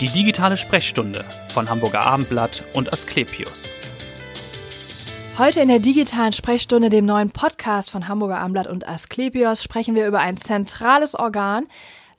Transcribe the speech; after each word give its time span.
Die 0.00 0.10
digitale 0.10 0.58
Sprechstunde 0.58 1.24
von 1.54 1.70
Hamburger 1.70 2.02
Abendblatt 2.02 2.62
und 2.74 2.92
Asklepios. 2.92 3.70
Heute 5.38 5.60
in 5.60 5.68
der 5.68 5.78
digitalen 5.78 6.34
Sprechstunde, 6.34 6.90
dem 6.90 7.06
neuen 7.06 7.30
Podcast 7.30 7.90
von 7.90 8.06
Hamburger 8.06 8.36
Abendblatt 8.36 8.66
und 8.66 8.86
Asklepios, 8.86 9.62
sprechen 9.62 9.94
wir 9.94 10.06
über 10.06 10.20
ein 10.20 10.36
zentrales 10.36 11.14
Organ, 11.14 11.66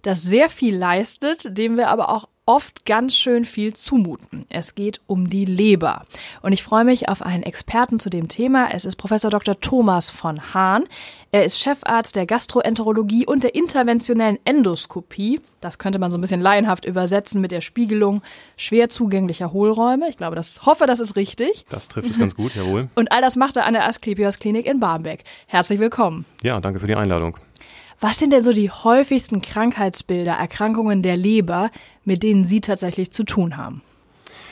das 0.01 0.23
sehr 0.23 0.49
viel 0.49 0.75
leistet, 0.75 1.55
dem 1.55 1.77
wir 1.77 1.89
aber 1.89 2.09
auch 2.09 2.27
oft 2.47 2.85
ganz 2.85 3.15
schön 3.15 3.45
viel 3.45 3.73
zumuten. 3.73 4.45
Es 4.49 4.73
geht 4.73 5.01
um 5.05 5.29
die 5.29 5.45
Leber. 5.45 6.03
Und 6.41 6.53
ich 6.53 6.63
freue 6.63 6.85
mich 6.85 7.09
auf 7.09 7.21
einen 7.21 7.43
Experten 7.43 7.99
zu 7.99 8.09
dem 8.09 8.29
Thema. 8.29 8.69
Es 8.71 8.85
ist 8.85 8.95
Professor 8.95 9.29
Dr. 9.29 9.59
Thomas 9.59 10.09
von 10.09 10.53
Hahn. 10.53 10.85
Er 11.31 11.43
ist 11.43 11.59
Chefarzt 11.59 12.15
der 12.15 12.25
Gastroenterologie 12.25 13.27
und 13.27 13.43
der 13.43 13.53
interventionellen 13.53 14.39
Endoskopie. 14.45 15.41
Das 15.59 15.77
könnte 15.77 15.99
man 15.99 16.09
so 16.09 16.17
ein 16.17 16.21
bisschen 16.21 16.41
laienhaft 16.41 16.85
übersetzen 16.85 17.41
mit 17.41 17.51
der 17.51 17.61
Spiegelung 17.61 18.23
schwer 18.55 18.89
zugänglicher 18.89 19.51
Hohlräume. 19.51 20.09
Ich 20.09 20.17
glaube, 20.17 20.37
das 20.37 20.65
hoffe, 20.65 20.87
das 20.87 21.01
ist 21.01 21.17
richtig. 21.17 21.65
Das 21.69 21.89
trifft 21.89 22.09
es 22.09 22.17
ganz 22.17 22.33
gut, 22.35 22.55
jawohl. 22.55 22.87
Und 22.95 23.11
all 23.11 23.21
das 23.21 23.35
macht 23.35 23.57
er 23.57 23.65
an 23.65 23.73
der 23.73 23.85
Asklepios 23.85 24.39
Klinik 24.39 24.65
in 24.65 24.79
Barmbek. 24.79 25.25
Herzlich 25.47 25.79
willkommen. 25.79 26.25
Ja, 26.41 26.61
danke 26.61 26.79
für 26.79 26.87
die 26.87 26.95
Einladung. 26.95 27.37
Was 27.99 28.19
sind 28.19 28.31
denn 28.31 28.43
so 28.43 28.53
die 28.53 28.69
häufigsten 28.69 29.41
Krankheitsbilder, 29.41 30.33
Erkrankungen 30.33 31.01
der 31.01 31.17
Leber, 31.17 31.71
mit 32.05 32.21
denen 32.21 32.45
Sie 32.45 32.61
tatsächlich 32.61 33.11
zu 33.11 33.23
tun 33.23 33.57
haben? 33.57 33.81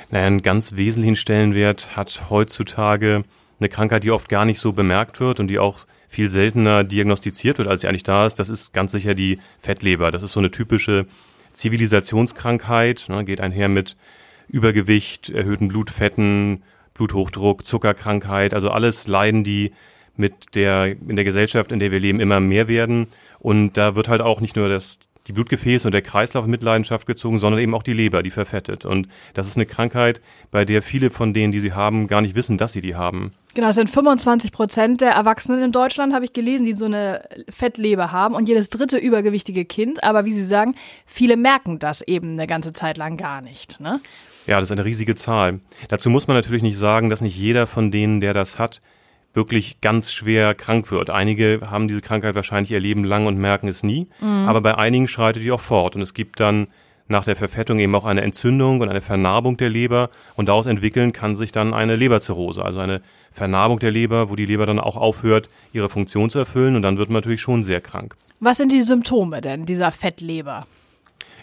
Naja, 0.09 0.25
einen 0.25 0.41
ganz 0.41 0.75
wesentlichen 0.75 1.15
Stellenwert 1.15 1.95
hat 1.95 2.29
heutzutage 2.31 3.23
eine 3.59 3.69
Krankheit, 3.69 4.03
die 4.03 4.09
oft 4.09 4.29
gar 4.29 4.45
nicht 4.45 4.59
so 4.59 4.73
bemerkt 4.73 5.19
wird 5.19 5.39
und 5.39 5.47
die 5.47 5.59
auch 5.59 5.85
viel 6.09 6.31
seltener 6.31 6.83
diagnostiziert 6.83 7.59
wird, 7.59 7.67
als 7.67 7.81
sie 7.81 7.87
eigentlich 7.87 8.03
da 8.03 8.25
ist. 8.25 8.39
Das 8.39 8.49
ist 8.49 8.73
ganz 8.73 8.91
sicher 8.91 9.13
die 9.13 9.39
Fettleber. 9.59 10.09
Das 10.09 10.23
ist 10.23 10.31
so 10.31 10.39
eine 10.39 10.49
typische 10.49 11.05
Zivilisationskrankheit, 11.53 13.05
ne, 13.09 13.25
geht 13.25 13.41
einher 13.41 13.69
mit 13.69 13.95
Übergewicht, 14.47 15.29
erhöhten 15.29 15.67
Blutfetten, 15.67 16.63
Bluthochdruck, 16.95 17.65
Zuckerkrankheit, 17.65 18.53
also 18.53 18.71
alles 18.71 19.07
Leiden, 19.07 19.43
die 19.43 19.71
mit 20.17 20.55
der, 20.55 20.85
in 20.85 21.15
der 21.15 21.25
Gesellschaft, 21.25 21.71
in 21.71 21.79
der 21.79 21.91
wir 21.91 21.99
leben, 21.99 22.19
immer 22.19 22.39
mehr 22.39 22.67
werden. 22.67 23.07
Und 23.39 23.73
da 23.77 23.95
wird 23.95 24.09
halt 24.09 24.21
auch 24.21 24.41
nicht 24.41 24.55
nur 24.55 24.69
das, 24.69 24.99
die 25.27 25.33
Blutgefäße 25.33 25.87
und 25.87 25.91
der 25.91 26.01
Kreislauf 26.01 26.45
mit 26.45 26.61
Leidenschaft 26.61 27.07
gezogen, 27.07 27.39
sondern 27.39 27.61
eben 27.61 27.73
auch 27.73 27.83
die 27.83 27.93
Leber, 27.93 28.23
die 28.23 28.31
verfettet. 28.31 28.85
Und 28.85 29.07
das 29.33 29.47
ist 29.47 29.55
eine 29.55 29.65
Krankheit, 29.65 30.21
bei 30.51 30.65
der 30.65 30.81
viele 30.81 31.09
von 31.09 31.33
denen, 31.33 31.51
die 31.51 31.59
sie 31.59 31.73
haben, 31.73 32.07
gar 32.07 32.21
nicht 32.21 32.35
wissen, 32.35 32.57
dass 32.57 32.73
sie 32.73 32.81
die 32.81 32.95
haben. 32.95 33.31
Genau, 33.55 33.69
es 33.69 33.75
sind 33.75 33.89
25 33.89 34.51
Prozent 34.51 35.01
der 35.01 35.11
Erwachsenen 35.11 35.63
in 35.63 35.71
Deutschland, 35.71 36.13
habe 36.13 36.25
ich 36.25 36.33
gelesen, 36.33 36.65
die 36.65 36.73
so 36.73 36.85
eine 36.85 37.27
Fettleber 37.49 38.11
haben 38.11 38.35
und 38.35 38.49
jedes 38.49 38.69
dritte 38.69 38.97
übergewichtige 38.97 39.63
Kind. 39.63 40.03
Aber 40.03 40.25
wie 40.25 40.33
Sie 40.33 40.43
sagen, 40.43 40.75
viele 41.05 41.37
merken 41.37 41.79
das 41.79 42.01
eben 42.01 42.33
eine 42.33 42.47
ganze 42.47 42.73
Zeit 42.73 42.97
lang 42.97 43.15
gar 43.15 43.41
nicht. 43.41 43.79
Ne? 43.79 44.01
Ja, 44.45 44.59
das 44.59 44.67
ist 44.67 44.73
eine 44.73 44.85
riesige 44.85 45.15
Zahl. 45.15 45.61
Dazu 45.87 46.09
muss 46.09 46.27
man 46.27 46.35
natürlich 46.35 46.63
nicht 46.63 46.77
sagen, 46.77 47.09
dass 47.09 47.21
nicht 47.21 47.37
jeder 47.37 47.65
von 47.65 47.91
denen, 47.91 48.19
der 48.21 48.33
das 48.33 48.59
hat, 48.59 48.81
wirklich 49.35 49.81
ganz 49.81 50.11
schwer 50.11 50.55
krank 50.55 50.91
wird. 50.91 51.09
Einige 51.09 51.61
haben 51.69 51.87
diese 51.87 52.01
Krankheit 52.01 52.35
wahrscheinlich 52.35 52.71
ihr 52.71 52.79
Leben 52.79 53.03
lang 53.03 53.27
und 53.27 53.37
merken 53.37 53.67
es 53.67 53.83
nie, 53.83 54.07
mhm. 54.21 54.47
aber 54.47 54.61
bei 54.61 54.77
einigen 54.77 55.07
schreitet 55.07 55.43
die 55.43 55.51
auch 55.51 55.61
fort 55.61 55.95
und 55.95 56.01
es 56.01 56.13
gibt 56.13 56.39
dann 56.39 56.67
nach 57.07 57.23
der 57.23 57.35
Verfettung 57.35 57.79
eben 57.79 57.93
auch 57.93 58.05
eine 58.05 58.21
Entzündung 58.21 58.81
und 58.81 58.89
eine 58.89 59.01
Vernarbung 59.01 59.57
der 59.57 59.69
Leber 59.69 60.09
und 60.35 60.47
daraus 60.47 60.65
entwickeln 60.65 61.13
kann 61.13 61.35
sich 61.35 61.51
dann 61.51 61.73
eine 61.73 61.95
Leberzirrhose, 61.95 62.63
also 62.63 62.79
eine 62.79 63.01
Vernarbung 63.31 63.79
der 63.79 63.91
Leber, 63.91 64.29
wo 64.29 64.35
die 64.35 64.45
Leber 64.45 64.65
dann 64.65 64.79
auch 64.79 64.97
aufhört, 64.97 65.49
ihre 65.71 65.89
Funktion 65.89 66.29
zu 66.29 66.39
erfüllen 66.39 66.75
und 66.75 66.81
dann 66.81 66.97
wird 66.97 67.09
man 67.09 67.17
natürlich 67.17 67.41
schon 67.41 67.63
sehr 67.63 67.81
krank. 67.81 68.15
Was 68.39 68.57
sind 68.57 68.71
die 68.71 68.81
Symptome 68.81 69.41
denn 69.41 69.65
dieser 69.65 69.91
Fettleber? 69.91 70.65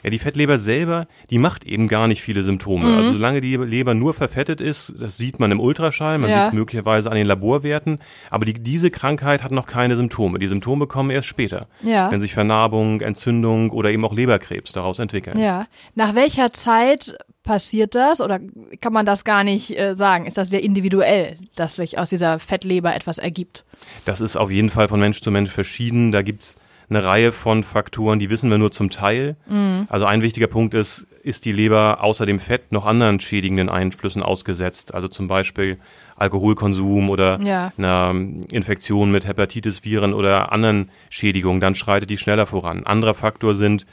Ja, 0.03 0.11
die 0.11 0.19
Fettleber 0.19 0.58
selber, 0.58 1.06
die 1.31 1.39
macht 1.39 1.64
eben 1.64 1.89
gar 1.89 2.08
nicht 2.08 2.22
viele 2.22 2.42
Symptome. 2.42 2.86
Mhm. 2.86 2.97
Also 2.97 3.12
solange 3.12 3.41
die 3.41 3.56
Leber 3.56 3.95
nur 3.95 4.14
verfettet 4.14 4.61
ist, 4.61 4.92
das 4.98 5.17
sieht 5.17 5.39
man 5.41 5.50
im 5.50 5.61
Ultraschall, 5.61 6.19
man 6.19 6.31
ja. 6.31 6.39
sieht 6.39 6.48
es 6.48 6.53
möglicherweise 6.53 7.11
an 7.11 7.17
den 7.17 7.27
Laborwerten, 7.27 8.00
aber 8.30 8.45
die, 8.45 8.55
diese 8.55 8.91
Krankheit 8.91 9.42
hat 9.42 9.52
noch 9.52 9.67
keine 9.67 9.96
Symptome. 9.96 10.39
Die 10.39 10.48
Symptome 10.48 10.86
kommen 10.86 11.11
erst 11.11 11.29
später, 11.29 11.67
ja. 11.83 12.11
wenn 12.11 12.20
sich 12.20 12.35
Vernarbung, 12.35 13.01
Entzündung 13.01 13.70
oder 13.70 13.91
eben 13.91 14.05
auch 14.05 14.12
Leberkrebs 14.12 14.73
daraus 14.73 14.98
entwickeln. 14.98 15.39
Ja. 15.39 15.67
Nach 15.95 16.14
welcher 16.14 16.52
Zeit 16.52 17.17
passiert 17.42 17.95
das 17.95 18.20
oder 18.20 18.41
kann 18.80 18.92
man 18.92 19.07
das 19.07 19.24
gar 19.24 19.45
nicht 19.45 19.77
äh, 19.79 19.95
sagen? 19.95 20.27
Ist 20.27 20.39
das 20.39 20.51
sehr 20.51 20.62
individuell, 20.62 21.36
dass 21.57 21.77
sich 21.77 21.98
aus 21.98 22.08
dieser 22.08 22.39
Fettleber 22.39 22.95
etwas 22.95 23.18
ergibt? 23.18 23.64
Das 24.05 24.20
ist 24.20 24.36
auf 24.36 24.51
jeden 24.51 24.70
Fall 24.70 24.89
von 24.89 25.01
Mensch 25.01 25.20
zu 25.20 25.30
Mensch 25.30 25.51
verschieden. 25.51 26.12
Da 26.12 26.23
gibt's 26.23 26.57
eine 26.95 27.05
Reihe 27.05 27.33
von 27.33 27.64
Faktoren, 27.64 28.19
die 28.19 28.30
wissen 28.30 28.51
wir 28.51 28.58
nur 28.58 28.73
zum 28.73 28.91
Teil. 28.91 29.36
Mhm. 29.48 29.86
Also 29.89 30.07
ein 30.07 30.23
wichtiger 30.23 30.47
Punkt 30.47 30.75
ist, 30.75 31.07
ist 31.23 31.45
die 31.45 31.53
Leber 31.53 32.03
außer 32.03 32.27
dem 32.27 32.41
Fett 32.41 32.73
noch 32.73 32.85
anderen 32.85 33.20
schädigenden 33.20 33.69
Einflüssen 33.69 34.23
ausgesetzt? 34.23 34.95
Also 34.95 35.08
zum 35.08 35.29
Beispiel 35.29 35.79
Alkoholkonsum 36.17 37.11
oder 37.11 37.41
ja. 37.42 37.73
einer 37.79 38.14
Infektion 38.51 39.11
mit 39.11 39.27
Hepatitis-Viren 39.27 40.14
oder 40.14 40.53
anderen 40.53 40.91
Schädigungen, 41.11 41.61
dann 41.61 41.75
schreitet 41.75 42.11
die 42.11 42.19
schneller 42.19 42.47
voran. 42.47 42.85
Anderer 42.85 43.14
Faktor 43.14 43.55
sind 43.55 43.86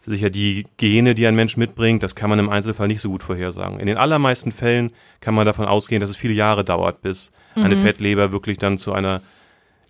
sicher 0.00 0.30
die 0.30 0.66
Gene, 0.76 1.14
die 1.14 1.26
ein 1.26 1.36
Mensch 1.36 1.56
mitbringt. 1.56 2.02
Das 2.02 2.14
kann 2.14 2.28
man 2.28 2.38
im 2.38 2.50
Einzelfall 2.50 2.88
nicht 2.88 3.00
so 3.00 3.10
gut 3.10 3.22
vorhersagen. 3.22 3.78
In 3.78 3.86
den 3.86 3.96
allermeisten 3.96 4.52
Fällen 4.52 4.90
kann 5.20 5.34
man 5.34 5.46
davon 5.46 5.66
ausgehen, 5.66 6.00
dass 6.00 6.10
es 6.10 6.16
viele 6.16 6.34
Jahre 6.34 6.64
dauert, 6.64 7.02
bis 7.02 7.30
mhm. 7.54 7.62
eine 7.62 7.76
Fettleber 7.76 8.32
wirklich 8.32 8.58
dann 8.58 8.78
zu 8.78 8.92
einer 8.92 9.22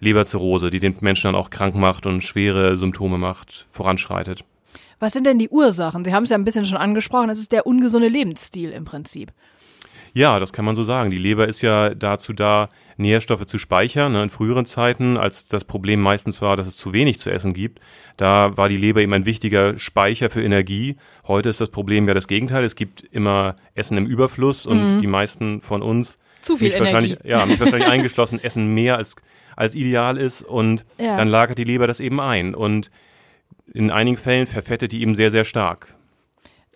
Leberzirrhose, 0.02 0.70
die 0.70 0.80
den 0.80 0.94
Menschen 1.00 1.28
dann 1.28 1.34
auch 1.34 1.50
krank 1.50 1.74
macht 1.74 2.06
und 2.06 2.22
schwere 2.22 2.76
Symptome 2.76 3.18
macht, 3.18 3.66
voranschreitet. 3.70 4.44
Was 4.98 5.12
sind 5.12 5.26
denn 5.26 5.38
die 5.38 5.48
Ursachen? 5.48 6.04
Sie 6.04 6.12
haben 6.12 6.24
es 6.24 6.30
ja 6.30 6.36
ein 6.36 6.44
bisschen 6.44 6.64
schon 6.64 6.76
angesprochen, 6.76 7.28
das 7.28 7.38
ist 7.38 7.52
der 7.52 7.66
ungesunde 7.66 8.08
Lebensstil 8.08 8.70
im 8.70 8.84
Prinzip. 8.84 9.32
Ja, 10.14 10.38
das 10.38 10.52
kann 10.52 10.64
man 10.64 10.76
so 10.76 10.82
sagen. 10.82 11.10
Die 11.10 11.18
Leber 11.18 11.48
ist 11.48 11.62
ja 11.62 11.94
dazu 11.94 12.32
da, 12.34 12.68
Nährstoffe 12.98 13.46
zu 13.46 13.58
speichern. 13.58 14.12
Ne? 14.12 14.24
In 14.24 14.30
früheren 14.30 14.66
Zeiten, 14.66 15.16
als 15.16 15.48
das 15.48 15.64
Problem 15.64 16.00
meistens 16.00 16.42
war, 16.42 16.56
dass 16.56 16.66
es 16.66 16.76
zu 16.76 16.92
wenig 16.92 17.18
zu 17.18 17.30
essen 17.30 17.54
gibt, 17.54 17.80
da 18.18 18.56
war 18.56 18.68
die 18.68 18.76
Leber 18.76 19.00
eben 19.00 19.14
ein 19.14 19.24
wichtiger 19.24 19.78
Speicher 19.78 20.28
für 20.28 20.42
Energie. 20.42 20.96
Heute 21.26 21.48
ist 21.48 21.60
das 21.60 21.70
Problem 21.70 22.06
ja 22.06 22.14
das 22.14 22.28
Gegenteil. 22.28 22.64
Es 22.64 22.76
gibt 22.76 23.02
immer 23.10 23.56
Essen 23.74 23.96
im 23.96 24.06
Überfluss 24.06 24.66
und 24.66 24.96
mhm. 24.96 25.00
die 25.00 25.06
meisten 25.06 25.62
von 25.62 25.80
uns 25.80 26.18
zu 26.42 26.56
viel 26.56 26.68
mich 26.68 26.76
Energie. 26.76 26.92
wahrscheinlich, 26.92 27.18
ja, 27.24 27.46
mich 27.46 27.60
wahrscheinlich 27.60 27.88
eingeschlossen, 27.90 28.42
essen 28.42 28.74
mehr 28.74 28.96
als 28.96 29.16
als 29.56 29.74
ideal 29.74 30.16
ist 30.16 30.42
und 30.42 30.84
ja. 30.98 31.16
dann 31.16 31.28
lagert 31.28 31.58
die 31.58 31.64
Leber 31.64 31.86
das 31.86 32.00
eben 32.00 32.20
ein. 32.20 32.54
Und 32.54 32.90
in 33.72 33.90
einigen 33.90 34.16
Fällen 34.16 34.46
verfettet 34.46 34.92
die 34.92 35.02
eben 35.02 35.14
sehr, 35.14 35.30
sehr 35.30 35.44
stark. 35.44 35.94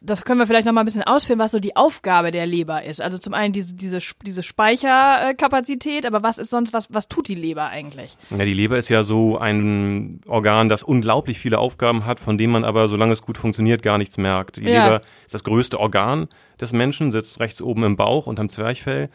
Das 0.03 0.25
können 0.25 0.39
wir 0.39 0.47
vielleicht 0.47 0.67
noch 0.67 0.75
mal 0.75 0.83
ein 0.83 0.87
bisschen 0.87 1.03
ausführen, 1.03 1.39
was 1.39 1.51
so 1.51 1.59
die 1.59 1.75
Aufgabe 1.75 2.31
der 2.31 2.47
Leber 2.47 2.85
ist. 2.85 3.01
Also 3.01 3.19
zum 3.19 3.35
einen 3.35 3.53
diese, 3.53 3.75
diese, 3.75 3.99
diese 4.25 4.43
Speicherkapazität, 4.43 6.07
aber 6.07 6.23
was 6.23 6.39
ist 6.39 6.51
sonst, 6.51 6.73
was, 6.73 6.93
was 6.93 7.09
tut 7.09 7.27
die 7.29 7.35
Leber 7.35 7.69
eigentlich? 7.69 8.17
Ja, 8.31 8.45
die 8.45 8.55
Leber 8.55 8.77
ist 8.79 8.89
ja 8.89 9.05
so 9.05 9.39
ein 9.39 10.21
Organ, 10.29 10.69
das 10.69 10.83
unglaublich 10.83 11.41
viele 11.41 11.59
Aufgaben 11.59 12.05
hat, 12.05 12.21
von 12.21 12.39
denen 12.39 12.53
man 12.53 12.63
aber, 12.63 12.89
solange 12.89 13.15
es 13.15 13.23
gut 13.23 13.39
funktioniert, 13.39 13.83
gar 13.83 13.99
nichts 13.99 14.19
merkt. 14.19 14.59
Die 14.59 14.65
ja. 14.65 14.85
Leber 14.85 15.01
ist 15.25 15.35
das 15.35 15.45
größte 15.45 15.81
Organ 15.81 16.29
des 16.61 16.73
Menschen, 16.73 17.11
sitzt 17.11 17.41
rechts 17.41 17.61
oben 17.61 17.83
im 17.83 17.97
Bauch 17.97 18.27
unterm 18.27 18.51
Zwerchfell 18.51 19.09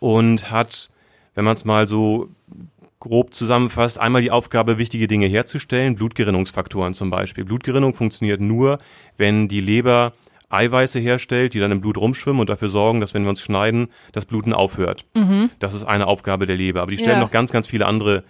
und 0.00 0.50
hat, 0.50 0.90
wenn 1.34 1.44
man 1.44 1.54
es 1.54 1.64
mal 1.64 1.88
so 1.88 2.28
grob 3.00 3.32
zusammenfasst, 3.32 3.98
einmal 3.98 4.22
die 4.22 4.30
Aufgabe, 4.30 4.78
wichtige 4.78 5.06
Dinge 5.06 5.26
herzustellen, 5.26 5.94
Blutgerinnungsfaktoren 5.94 6.94
zum 6.94 7.10
Beispiel. 7.10 7.44
Blutgerinnung 7.44 7.94
funktioniert 7.94 8.40
nur, 8.40 8.78
wenn 9.16 9.48
die 9.48 9.60
Leber 9.60 10.12
Eiweiße 10.50 10.98
herstellt, 10.98 11.54
die 11.54 11.60
dann 11.60 11.72
im 11.72 11.80
Blut 11.80 11.98
rumschwimmen 11.98 12.40
und 12.40 12.48
dafür 12.48 12.70
sorgen, 12.70 13.00
dass 13.00 13.14
wenn 13.14 13.22
wir 13.22 13.30
uns 13.30 13.42
schneiden, 13.42 13.88
das 14.12 14.24
Bluten 14.24 14.52
aufhört. 14.52 15.04
Mhm. 15.14 15.50
Das 15.58 15.74
ist 15.74 15.84
eine 15.84 16.06
Aufgabe 16.06 16.46
der 16.46 16.56
Leber. 16.56 16.82
Aber 16.82 16.90
die 16.90 16.96
stellen 16.96 17.18
ja. 17.18 17.20
noch 17.20 17.30
ganz, 17.30 17.52
ganz 17.52 17.66
viele 17.66 17.86
andere 17.86 18.24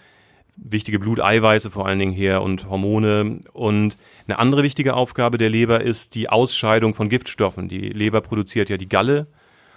wichtige 0.56 0.98
Bluteiweiße 0.98 1.70
vor 1.70 1.86
allen 1.86 2.00
Dingen 2.00 2.12
her 2.12 2.42
und 2.42 2.68
Hormone. 2.68 3.40
Und 3.52 3.96
eine 4.26 4.38
andere 4.40 4.64
wichtige 4.64 4.94
Aufgabe 4.94 5.38
der 5.38 5.48
Leber 5.48 5.80
ist 5.80 6.16
die 6.16 6.28
Ausscheidung 6.28 6.94
von 6.94 7.08
Giftstoffen. 7.08 7.68
Die 7.68 7.90
Leber 7.90 8.20
produziert 8.20 8.68
ja 8.68 8.76
die 8.76 8.88
Galle, 8.88 9.28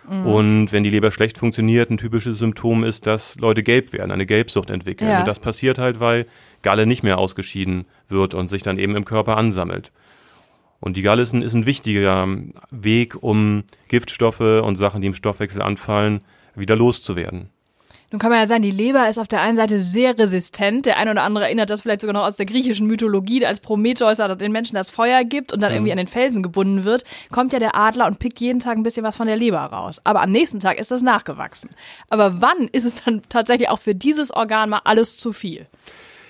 Mhm. 0.10 0.26
Und 0.26 0.72
wenn 0.72 0.84
die 0.84 0.90
Leber 0.90 1.12
schlecht 1.12 1.38
funktioniert, 1.38 1.90
ein 1.90 1.98
typisches 1.98 2.40
Symptom 2.40 2.84
ist, 2.84 3.08
dass 3.08 3.36
Leute 3.40 3.64
gelb 3.64 3.94
werden, 3.94 4.12
eine 4.12 4.26
Gelbsucht 4.26 4.70
entwickeln. 4.70 5.10
Ja. 5.10 5.20
Und 5.20 5.28
das 5.28 5.40
passiert 5.40 5.78
halt, 5.78 6.00
weil 6.00 6.26
Galle 6.62 6.86
nicht 6.86 7.04
mehr 7.04 7.18
ausgeschieden 7.18 7.86
wird 8.08 8.34
und 8.34 8.50
sich 8.50 8.64
dann 8.64 8.80
eben 8.80 8.96
im 8.96 9.06
Körper 9.06 9.38
ansammelt. 9.38 9.92
Und 10.80 10.98
die 10.98 11.04
Galle 11.04 11.22
ist 11.22 11.34
ein, 11.34 11.44
ist 11.44 11.54
ein 11.54 11.68
wichtiger 11.68 12.28
Weg, 12.72 13.22
um 13.22 13.64
Giftstoffe 13.88 14.40
und 14.40 14.76
Sachen, 14.76 15.02
die 15.02 15.08
im 15.08 15.14
Stoffwechsel 15.14 15.62
anfallen, 15.62 16.22
wieder 16.56 16.76
loszuwerden. 16.76 17.50
Nun 18.12 18.20
kann 18.20 18.30
man 18.30 18.40
ja 18.40 18.48
sagen, 18.48 18.62
die 18.62 18.72
Leber 18.72 19.08
ist 19.08 19.18
auf 19.18 19.30
der 19.30 19.40
einen 19.40 19.56
Seite 19.56 19.80
sehr 19.80 20.18
resistent. 20.20 20.86
Der 20.86 20.98
eine 20.98 21.12
oder 21.12 21.24
andere 21.24 21.46
erinnert 21.46 21.70
das 21.70 21.82
vielleicht 21.82 22.02
sogar 22.02 22.14
noch 22.14 22.26
aus 22.26 22.36
der 22.36 22.46
griechischen 22.46 22.86
Mythologie, 22.86 23.46
als 23.46 23.62
Prometheus 23.62 24.18
den 24.18 24.52
Menschen 24.52 24.76
das 24.76 24.92
Feuer 24.92 25.24
gibt 25.24 25.54
und 25.54 25.64
dann 25.64 25.72
irgendwie 25.72 25.94
an 25.94 25.98
den 25.98 26.08
Felsen 26.08 26.44
gebunden 26.44 26.84
wird, 26.84 27.06
kommt 27.32 27.54
ja 27.54 27.60
der 27.60 27.76
Adler 27.76 28.08
und 28.08 28.20
pickt 28.20 28.42
jeden 28.42 28.60
Tag 28.60 28.78
ein 28.78 28.84
bisschen 28.84 29.06
was 29.06 29.16
von 29.16 29.28
der 29.28 29.38
Leber 29.38 29.60
raus. 29.60 30.02
Aber 30.04 30.22
am 30.22 30.30
nächsten 30.30 30.60
Tag 30.60 30.78
ist 30.78 30.92
das 30.92 31.02
nachgewachsen. 31.02 31.70
Aber 32.10 32.42
wann 32.42 32.68
ist 32.72 32.84
es 32.84 33.02
dann 33.04 33.22
tatsächlich 33.30 33.70
auch 33.70 33.80
für 33.80 33.96
dieses 33.96 34.32
Organ 34.32 34.70
mal 34.70 34.82
alles 34.84 35.18
zu 35.18 35.32
viel? 35.32 35.68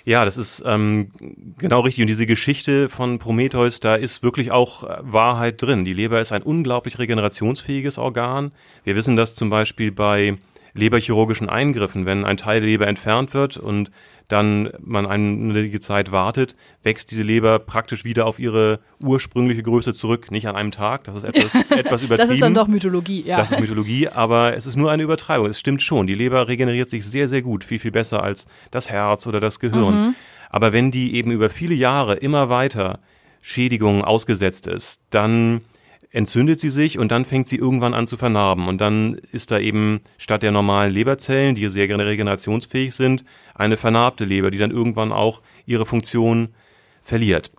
Ja, 0.03 0.25
das 0.25 0.37
ist 0.37 0.63
ähm, 0.65 1.09
genau 1.57 1.81
richtig. 1.81 2.03
Und 2.03 2.07
diese 2.07 2.25
Geschichte 2.25 2.89
von 2.89 3.19
Prometheus, 3.19 3.79
da 3.79 3.95
ist 3.95 4.23
wirklich 4.23 4.51
auch 4.51 4.83
äh, 4.83 4.97
Wahrheit 5.01 5.61
drin. 5.61 5.85
Die 5.85 5.93
Leber 5.93 6.21
ist 6.21 6.31
ein 6.31 6.43
unglaublich 6.43 6.99
regenerationsfähiges 6.99 7.97
Organ. 7.97 8.51
Wir 8.83 8.95
wissen 8.95 9.15
das 9.15 9.35
zum 9.35 9.49
Beispiel 9.49 9.91
bei 9.91 10.37
leberchirurgischen 10.73 11.49
Eingriffen, 11.49 12.05
wenn 12.05 12.25
ein 12.25 12.37
Teil 12.37 12.61
der 12.61 12.69
Leber 12.69 12.87
entfernt 12.87 13.33
wird 13.33 13.57
und 13.57 13.91
dann 14.31 14.69
man 14.79 15.05
eine 15.05 15.79
Zeit 15.81 16.11
wartet, 16.11 16.55
wächst 16.83 17.11
diese 17.11 17.23
Leber 17.23 17.59
praktisch 17.59 18.05
wieder 18.05 18.25
auf 18.25 18.39
ihre 18.39 18.79
ursprüngliche 19.01 19.61
Größe 19.61 19.93
zurück. 19.93 20.31
Nicht 20.31 20.47
an 20.47 20.55
einem 20.55 20.71
Tag, 20.71 21.03
das 21.03 21.15
ist 21.15 21.23
etwas, 21.25 21.53
etwas 21.69 22.03
übertrieben. 22.03 22.17
Das 22.17 22.29
ist 22.29 22.41
dann 22.41 22.53
doch 22.53 22.67
Mythologie, 22.67 23.23
ja. 23.25 23.35
Das 23.35 23.51
ist 23.51 23.59
Mythologie, 23.59 24.07
aber 24.07 24.55
es 24.55 24.65
ist 24.65 24.77
nur 24.77 24.89
eine 24.89 25.03
Übertreibung. 25.03 25.47
Es 25.47 25.59
stimmt 25.59 25.81
schon, 25.81 26.07
die 26.07 26.13
Leber 26.13 26.47
regeneriert 26.47 26.89
sich 26.89 27.05
sehr, 27.05 27.27
sehr 27.27 27.41
gut, 27.41 27.65
viel, 27.65 27.79
viel 27.79 27.91
besser 27.91 28.23
als 28.23 28.45
das 28.71 28.89
Herz 28.89 29.27
oder 29.27 29.41
das 29.41 29.59
Gehirn. 29.59 29.95
Mhm. 29.95 30.15
Aber 30.49 30.71
wenn 30.71 30.91
die 30.91 31.15
eben 31.15 31.31
über 31.31 31.49
viele 31.49 31.75
Jahre 31.75 32.15
immer 32.15 32.49
weiter 32.49 32.99
Schädigungen 33.41 34.03
ausgesetzt 34.03 34.67
ist, 34.67 35.01
dann 35.09 35.61
entzündet 36.11 36.59
sie 36.59 36.69
sich 36.69 36.99
und 36.99 37.11
dann 37.11 37.25
fängt 37.25 37.47
sie 37.47 37.55
irgendwann 37.55 37.93
an 37.93 38.07
zu 38.07 38.17
vernarben. 38.17 38.67
Und 38.67 38.81
dann 38.81 39.15
ist 39.31 39.51
da 39.51 39.59
eben 39.59 40.01
statt 40.17 40.43
der 40.43 40.51
normalen 40.51 40.93
Leberzellen, 40.93 41.55
die 41.55 41.67
sehr 41.67 41.87
regenerationsfähig 41.87 42.93
sind, 42.93 43.23
eine 43.55 43.77
vernarbte 43.77 44.25
Leber, 44.25 44.51
die 44.51 44.57
dann 44.57 44.71
irgendwann 44.71 45.11
auch 45.11 45.41
ihre 45.65 45.85
Funktion 45.85 46.49
verliert. 47.01 47.51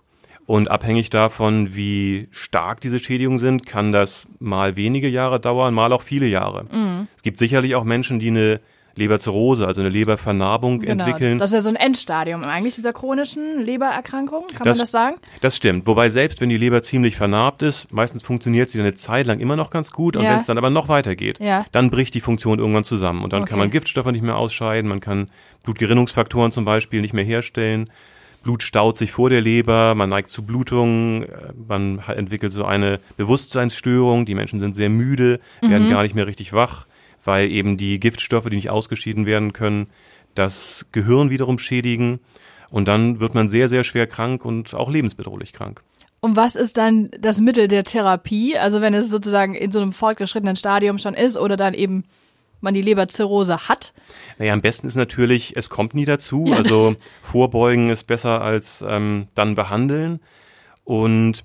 Und 0.45 0.69
abhängig 0.69 1.09
davon, 1.09 1.73
wie 1.73 2.27
stark 2.31 2.81
diese 2.81 2.99
Schädigungen 2.99 3.39
sind, 3.39 3.65
kann 3.65 3.91
das 3.91 4.27
mal 4.39 4.75
wenige 4.75 5.07
Jahre 5.07 5.39
dauern, 5.39 5.73
mal 5.73 5.93
auch 5.93 6.01
viele 6.01 6.27
Jahre. 6.27 6.65
Mhm. 6.71 7.07
Es 7.15 7.23
gibt 7.23 7.37
sicherlich 7.37 7.75
auch 7.75 7.85
Menschen, 7.85 8.19
die 8.19 8.27
eine 8.27 8.59
Leberzirrhose, 8.95 9.65
also 9.65 9.81
eine 9.81 9.89
Lebervernarbung 9.89 10.79
genau. 10.79 11.03
entwickeln. 11.03 11.39
Das 11.39 11.49
ist 11.49 11.55
ja 11.55 11.61
so 11.61 11.69
ein 11.69 11.75
Endstadium 11.75 12.43
eigentlich 12.43 12.75
dieser 12.75 12.93
chronischen 12.93 13.61
Lebererkrankung, 13.61 14.45
kann 14.47 14.65
das, 14.65 14.77
man 14.77 14.83
das 14.83 14.91
sagen? 14.91 15.15
Das 15.41 15.57
stimmt. 15.57 15.87
Wobei 15.87 16.09
selbst 16.09 16.41
wenn 16.41 16.49
die 16.49 16.57
Leber 16.57 16.83
ziemlich 16.83 17.15
vernarbt 17.15 17.63
ist, 17.63 17.91
meistens 17.91 18.21
funktioniert 18.21 18.69
sie 18.69 18.79
eine 18.79 18.93
Zeit 18.93 19.25
lang 19.25 19.39
immer 19.39 19.55
noch 19.55 19.71
ganz 19.71 19.91
gut 19.91 20.15
und 20.15 20.23
ja. 20.23 20.31
wenn 20.31 20.39
es 20.39 20.45
dann 20.45 20.59
aber 20.59 20.69
noch 20.69 20.89
weitergeht, 20.89 21.39
ja. 21.39 21.65
dann 21.71 21.89
bricht 21.89 22.13
die 22.13 22.21
Funktion 22.21 22.59
irgendwann 22.59 22.83
zusammen 22.83 23.23
und 23.23 23.33
dann 23.33 23.41
okay. 23.41 23.51
kann 23.51 23.59
man 23.59 23.71
Giftstoffe 23.71 24.11
nicht 24.11 24.23
mehr 24.23 24.37
ausscheiden, 24.37 24.87
man 24.87 24.99
kann 24.99 25.29
Blutgerinnungsfaktoren 25.63 26.51
zum 26.51 26.65
Beispiel 26.65 27.01
nicht 27.01 27.13
mehr 27.13 27.23
herstellen. 27.23 27.89
Blut 28.43 28.61
staut 28.61 28.97
sich 28.97 29.11
vor 29.11 29.29
der 29.29 29.39
Leber, 29.39 29.95
man 29.95 30.09
neigt 30.09 30.29
zu 30.29 30.43
Blutungen, 30.43 31.25
man 31.67 31.99
entwickelt 31.99 32.51
so 32.51 32.65
eine 32.65 32.99
Bewusstseinsstörung, 33.15 34.25
die 34.25 34.35
Menschen 34.35 34.61
sind 34.61 34.75
sehr 34.75 34.89
müde, 34.89 35.39
mhm. 35.61 35.69
werden 35.69 35.89
gar 35.89 36.03
nicht 36.03 36.13
mehr 36.13 36.27
richtig 36.27 36.51
wach 36.51 36.85
weil 37.23 37.51
eben 37.51 37.77
die 37.77 37.99
Giftstoffe, 37.99 38.49
die 38.49 38.55
nicht 38.55 38.69
ausgeschieden 38.69 39.25
werden 39.25 39.53
können, 39.53 39.87
das 40.35 40.85
Gehirn 40.91 41.29
wiederum 41.29 41.59
schädigen. 41.59 42.19
Und 42.69 42.87
dann 42.87 43.19
wird 43.19 43.35
man 43.35 43.49
sehr, 43.49 43.69
sehr 43.69 43.83
schwer 43.83 44.07
krank 44.07 44.45
und 44.45 44.73
auch 44.73 44.89
lebensbedrohlich 44.89 45.53
krank. 45.53 45.83
Und 46.21 46.35
was 46.35 46.55
ist 46.55 46.77
dann 46.77 47.09
das 47.19 47.41
Mittel 47.41 47.67
der 47.67 47.83
Therapie? 47.83 48.57
Also 48.57 48.81
wenn 48.81 48.93
es 48.93 49.09
sozusagen 49.09 49.55
in 49.55 49.71
so 49.71 49.79
einem 49.79 49.91
fortgeschrittenen 49.91 50.55
Stadium 50.55 50.97
schon 50.97 51.13
ist 51.13 51.37
oder 51.37 51.57
dann 51.57 51.73
eben 51.73 52.05
man 52.61 52.73
die 52.73 52.81
Leberzirrhose 52.81 53.67
hat? 53.67 53.93
Naja, 54.39 54.53
am 54.53 54.61
besten 54.61 54.87
ist 54.87 54.95
natürlich, 54.95 55.55
es 55.57 55.69
kommt 55.69 55.93
nie 55.93 56.05
dazu. 56.05 56.45
Ja, 56.47 56.55
also 56.55 56.95
vorbeugen 57.21 57.89
ist 57.89 58.07
besser 58.07 58.41
als 58.41 58.83
ähm, 58.87 59.27
dann 59.35 59.53
behandeln. 59.55 60.21
Und 60.85 61.43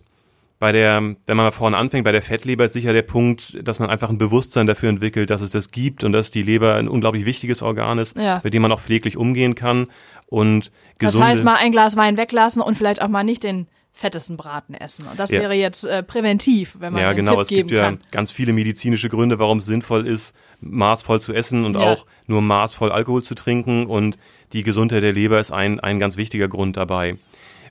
bei 0.58 0.72
der, 0.72 1.00
wenn 1.00 1.36
man 1.36 1.46
mal 1.46 1.52
vorne 1.52 1.76
anfängt, 1.76 2.04
bei 2.04 2.12
der 2.12 2.22
Fettleber 2.22 2.64
ist 2.64 2.72
sicher 2.72 2.92
der 2.92 3.02
Punkt, 3.02 3.56
dass 3.62 3.78
man 3.78 3.90
einfach 3.90 4.10
ein 4.10 4.18
Bewusstsein 4.18 4.66
dafür 4.66 4.88
entwickelt, 4.88 5.30
dass 5.30 5.40
es 5.40 5.50
das 5.50 5.70
gibt 5.70 6.02
und 6.02 6.12
dass 6.12 6.30
die 6.30 6.42
Leber 6.42 6.74
ein 6.74 6.88
unglaublich 6.88 7.24
wichtiges 7.24 7.62
Organ 7.62 7.98
ist, 7.98 8.16
ja. 8.16 8.40
mit 8.42 8.54
dem 8.54 8.62
man 8.62 8.72
auch 8.72 8.80
pfleglich 8.80 9.16
umgehen 9.16 9.54
kann 9.54 9.86
und 10.26 10.72
gesunde. 10.98 11.26
Das 11.26 11.36
heißt, 11.36 11.44
mal 11.44 11.56
ein 11.56 11.70
Glas 11.70 11.96
Wein 11.96 12.16
weglassen 12.16 12.60
und 12.60 12.76
vielleicht 12.76 13.00
auch 13.00 13.08
mal 13.08 13.22
nicht 13.22 13.44
den 13.44 13.68
fettesten 13.92 14.36
Braten 14.36 14.74
essen. 14.74 15.06
Und 15.08 15.18
das 15.18 15.30
ja. 15.30 15.40
wäre 15.40 15.54
jetzt 15.54 15.84
äh, 15.84 16.02
präventiv, 16.02 16.76
wenn 16.78 16.92
man 16.92 17.02
Ja, 17.02 17.12
genau. 17.12 17.32
Tipp 17.32 17.40
es 17.40 17.48
gibt 17.48 17.70
ja 17.70 17.82
kann. 17.84 18.00
ganz 18.10 18.30
viele 18.30 18.52
medizinische 18.52 19.08
Gründe, 19.08 19.38
warum 19.38 19.58
es 19.58 19.66
sinnvoll 19.66 20.06
ist, 20.06 20.36
maßvoll 20.60 21.20
zu 21.20 21.32
essen 21.32 21.64
und 21.64 21.74
ja. 21.74 21.92
auch 21.92 22.06
nur 22.26 22.40
maßvoll 22.40 22.92
Alkohol 22.92 23.22
zu 23.22 23.34
trinken. 23.34 23.86
Und 23.86 24.16
die 24.52 24.62
Gesundheit 24.62 25.02
der 25.02 25.12
Leber 25.12 25.40
ist 25.40 25.50
ein, 25.50 25.80
ein 25.80 25.98
ganz 25.98 26.16
wichtiger 26.16 26.48
Grund 26.48 26.76
dabei. 26.76 27.16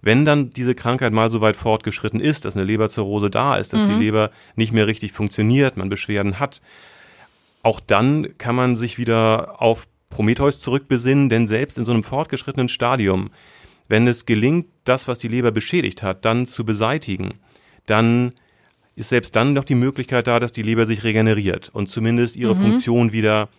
Wenn 0.01 0.25
dann 0.25 0.51
diese 0.51 0.75
Krankheit 0.75 1.13
mal 1.13 1.31
so 1.31 1.41
weit 1.41 1.55
fortgeschritten 1.55 2.19
ist, 2.19 2.45
dass 2.45 2.55
eine 2.55 2.65
Leberzirrhose 2.65 3.29
da 3.29 3.57
ist, 3.57 3.73
dass 3.73 3.83
mhm. 3.83 3.93
die 3.93 4.05
Leber 4.05 4.31
nicht 4.55 4.73
mehr 4.73 4.87
richtig 4.87 5.11
funktioniert, 5.11 5.77
man 5.77 5.89
Beschwerden 5.89 6.39
hat, 6.39 6.61
auch 7.63 7.79
dann 7.79 8.37
kann 8.37 8.55
man 8.55 8.77
sich 8.77 8.97
wieder 8.97 9.61
auf 9.61 9.87
Prometheus 10.09 10.59
zurückbesinnen, 10.59 11.29
denn 11.29 11.47
selbst 11.47 11.77
in 11.77 11.85
so 11.85 11.91
einem 11.91 12.03
fortgeschrittenen 12.03 12.69
Stadium, 12.69 13.29
wenn 13.87 14.07
es 14.07 14.25
gelingt, 14.25 14.67
das, 14.85 15.07
was 15.07 15.19
die 15.19 15.27
Leber 15.27 15.51
beschädigt 15.51 16.03
hat, 16.03 16.23
dann 16.23 16.47
zu 16.47 16.65
beseitigen, 16.65 17.35
dann 17.85 18.33
ist 18.95 19.09
selbst 19.09 19.35
dann 19.35 19.53
noch 19.53 19.63
die 19.63 19.75
Möglichkeit 19.75 20.27
da, 20.27 20.39
dass 20.39 20.51
die 20.51 20.63
Leber 20.63 20.85
sich 20.85 21.03
regeneriert 21.03 21.69
und 21.73 21.89
zumindest 21.89 22.35
ihre 22.35 22.55
mhm. 22.55 22.61
Funktion 22.61 23.11
wieder 23.11 23.49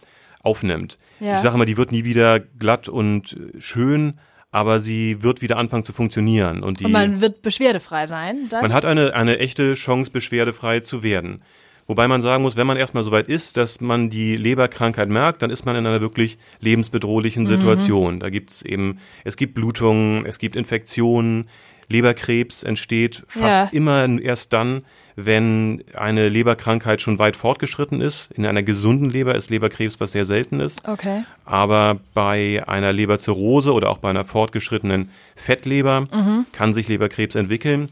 aufnimmt. 0.42 0.96
Ja. 1.20 1.36
Ich 1.36 1.40
sage 1.40 1.54
immer, 1.54 1.66
die 1.66 1.76
wird 1.76 1.92
nie 1.92 2.04
wieder 2.04 2.40
glatt 2.40 2.88
und 2.88 3.36
schön, 3.58 4.14
aber 4.58 4.80
sie 4.80 5.22
wird 5.22 5.40
wieder 5.40 5.56
anfangen 5.56 5.84
zu 5.84 5.92
funktionieren. 5.92 6.64
Und, 6.64 6.80
die, 6.80 6.84
und 6.86 6.92
man 6.92 7.20
wird 7.20 7.42
beschwerdefrei 7.42 8.08
sein? 8.08 8.48
Dann? 8.50 8.62
Man 8.62 8.72
hat 8.72 8.84
eine, 8.84 9.14
eine 9.14 9.38
echte 9.38 9.74
Chance, 9.74 10.10
beschwerdefrei 10.10 10.80
zu 10.80 11.04
werden. 11.04 11.42
Wobei 11.86 12.08
man 12.08 12.20
sagen 12.20 12.42
muss, 12.42 12.56
wenn 12.56 12.66
man 12.66 12.76
erstmal 12.76 13.04
so 13.04 13.12
weit 13.12 13.28
ist, 13.28 13.56
dass 13.56 13.80
man 13.80 14.10
die 14.10 14.36
Leberkrankheit 14.36 15.08
merkt, 15.08 15.42
dann 15.42 15.50
ist 15.50 15.64
man 15.64 15.76
in 15.76 15.86
einer 15.86 16.00
wirklich 16.00 16.36
lebensbedrohlichen 16.60 17.44
mhm. 17.44 17.48
Situation. 17.48 18.14
Mhm. 18.16 18.20
Da 18.20 18.30
gibt's 18.30 18.62
eben, 18.62 18.98
es 19.24 19.36
gibt 19.36 19.54
Blutungen, 19.54 20.26
es 20.26 20.38
gibt 20.38 20.56
Infektionen, 20.56 21.48
Leberkrebs 21.88 22.62
entsteht 22.62 23.22
fast 23.28 23.72
ja. 23.72 23.78
immer 23.78 24.06
erst 24.20 24.52
dann, 24.52 24.82
wenn 25.16 25.82
eine 25.94 26.28
Leberkrankheit 26.28 27.02
schon 27.02 27.18
weit 27.18 27.34
fortgeschritten 27.34 28.00
ist. 28.00 28.30
In 28.32 28.46
einer 28.46 28.62
gesunden 28.62 29.10
Leber 29.10 29.34
ist 29.34 29.50
Leberkrebs 29.50 29.98
was 29.98 30.12
sehr 30.12 30.24
selten 30.24 30.60
ist. 30.60 30.86
Okay. 30.86 31.24
Aber 31.44 31.98
bei 32.14 32.62
einer 32.66 32.92
Leberzirrhose 32.92 33.72
oder 33.72 33.90
auch 33.90 33.98
bei 33.98 34.10
einer 34.10 34.24
fortgeschrittenen 34.24 35.10
Fettleber 35.34 36.02
mhm. 36.02 36.46
kann 36.52 36.72
sich 36.72 36.88
Leberkrebs 36.88 37.34
entwickeln. 37.34 37.88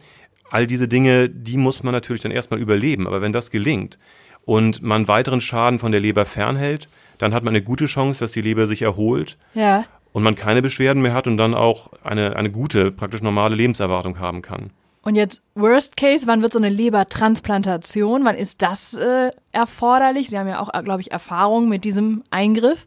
All 0.51 0.69
diese 0.69 0.87
Dinge, 0.87 1.29
die 1.29 1.57
muss 1.57 1.83
man 1.83 1.93
natürlich 1.93 2.23
dann 2.23 2.31
erstmal 2.31 2.61
überleben. 2.61 3.09
Aber 3.09 3.23
wenn 3.23 3.33
das 3.33 3.51
gelingt 3.51 3.99
und 4.45 4.83
man 4.83 5.09
weiteren 5.09 5.41
Schaden 5.41 5.81
von 5.81 5.91
der 5.91 6.01
Leber 6.01 6.27
fernhält, 6.27 6.89
dann 7.19 7.35
hat 7.35 7.45
man 7.45 7.55
eine 7.55 7.63
gute 7.65 7.87
Chance, 7.87 8.21
dass 8.21 8.33
die 8.33 8.43
Leber 8.43 8.67
sich 8.67 8.83
erholt. 8.83 9.37
Ja. 9.55 9.85
Und 10.17 10.23
man 10.23 10.35
keine 10.35 10.63
Beschwerden 10.63 11.03
mehr 11.03 11.13
hat 11.13 11.27
und 11.27 11.37
dann 11.37 11.53
auch 11.53 11.91
eine, 12.03 12.37
eine 12.37 12.51
gute, 12.51 12.91
praktisch 12.91 13.21
normale 13.21 13.55
Lebenserwartung 13.55 14.19
haben 14.19 14.41
kann. 14.41 14.71
Und 15.03 15.15
jetzt 15.15 15.43
Worst 15.55 15.99
Case, 15.99 16.27
wann 16.27 16.41
wird 16.41 16.55
so 16.55 16.59
eine 16.59 16.71
Lebertransplantation? 16.71 18.25
Wann 18.25 18.35
ist 18.35 18.63
das 18.63 18.95
äh, 18.95 19.31
erforderlich? 19.53 20.31
Sie 20.31 20.39
haben 20.39 20.49
ja 20.49 20.59
auch, 20.61 20.73
äh, 20.73 20.83
glaube 20.83 21.03
ich, 21.03 21.13
Erfahrung 21.13 21.69
mit 21.69 21.85
diesem 21.85 22.25
Eingriff. 22.31 22.87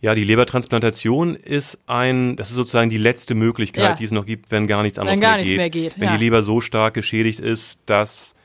Ja, 0.00 0.14
die 0.14 0.22
Lebertransplantation 0.22 1.34
ist 1.34 1.80
ein, 1.88 2.36
das 2.36 2.50
ist 2.50 2.54
sozusagen 2.54 2.88
die 2.88 2.98
letzte 2.98 3.34
Möglichkeit, 3.34 3.82
ja. 3.82 3.94
die 3.96 4.04
es 4.04 4.12
noch 4.12 4.24
gibt, 4.24 4.52
wenn 4.52 4.68
gar 4.68 4.84
nichts 4.84 5.00
anderes 5.00 5.16
wenn 5.16 5.22
gar 5.22 5.34
mehr, 5.34 5.38
nichts 5.38 5.50
geht. 5.50 5.58
mehr 5.58 5.70
geht. 5.70 5.98
Wenn 5.98 6.06
ja. 6.06 6.16
die 6.16 6.22
Leber 6.22 6.44
so 6.44 6.60
stark 6.60 6.94
geschädigt 6.94 7.40
ist, 7.40 7.80
dass 7.86 8.36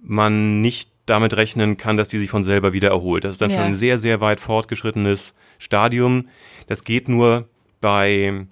man 0.00 0.60
nicht 0.60 0.88
damit 1.04 1.34
rechnen 1.34 1.78
kann, 1.78 1.96
dass 1.96 2.06
die 2.06 2.18
sich 2.18 2.30
von 2.30 2.44
selber 2.44 2.72
wieder 2.72 2.90
erholt. 2.90 3.24
Das 3.24 3.32
ist 3.32 3.40
dann 3.40 3.50
ja. 3.50 3.56
schon 3.56 3.66
ein 3.66 3.76
sehr, 3.76 3.98
sehr 3.98 4.20
weit 4.20 4.38
fortgeschrittenes 4.38 5.34
Stadium. 5.60 6.28
Das 6.66 6.82
geht 6.82 7.08
nur 7.08 7.48
bei 7.80 8.46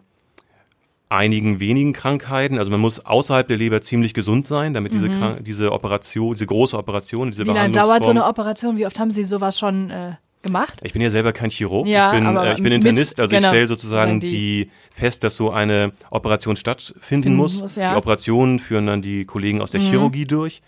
einigen 1.09 1.59
wenigen 1.59 1.93
Krankheiten. 1.93 2.59
Also 2.59 2.71
man 2.71 2.81
muss 2.81 3.01
außerhalb 3.01 3.49
der 3.49 3.57
Leber 3.57 3.81
ziemlich 3.81 4.15
gesund 4.15 4.47
sein, 4.47 4.75
damit 4.75 4.93
diese, 4.93 5.09
mhm. 5.09 5.43
diese 5.43 5.73
Operation, 5.73 6.35
diese 6.35 6.47
große 6.47 6.77
Operation, 6.77 7.31
diese 7.31 7.45
Wie 7.45 7.51
lange 7.51 7.73
dauert 7.73 8.05
so 8.05 8.11
eine 8.11 8.27
Operation? 8.27 8.77
Wie 8.77 8.87
oft 8.87 8.99
haben 8.99 9.11
Sie 9.11 9.25
sowas 9.25 9.59
schon 9.59 9.91
äh, 9.91 10.13
gemacht? 10.43 10.79
Ich 10.83 10.93
bin 10.93 11.01
ja 11.01 11.11
selber 11.11 11.33
kein 11.33 11.51
Chirurg. 11.51 11.87
Ja, 11.87 12.13
ich 12.13 12.19
bin, 12.19 12.37
äh, 12.37 12.55
ich 12.55 12.63
bin 12.63 12.73
Internist, 12.73 13.19
also 13.21 13.35
genau. 13.35 13.49
ich 13.49 13.51
stelle 13.51 13.67
sozusagen 13.67 14.21
die, 14.21 14.29
die, 14.29 14.71
fest, 14.91 15.25
dass 15.25 15.37
so 15.37 15.51
eine 15.51 15.93
Operation 16.11 16.57
stattfinden 16.57 17.35
muss. 17.35 17.61
muss 17.61 17.77
ja. 17.77 17.93
Die 17.93 17.97
Operationen 17.97 18.59
führen 18.59 18.87
dann 18.87 19.01
die 19.01 19.25
Kollegen 19.25 19.63
aus 19.63 19.71
der 19.71 19.81
mhm. 19.81 19.91
Chirurgie 19.91 20.27
durch 20.27 20.61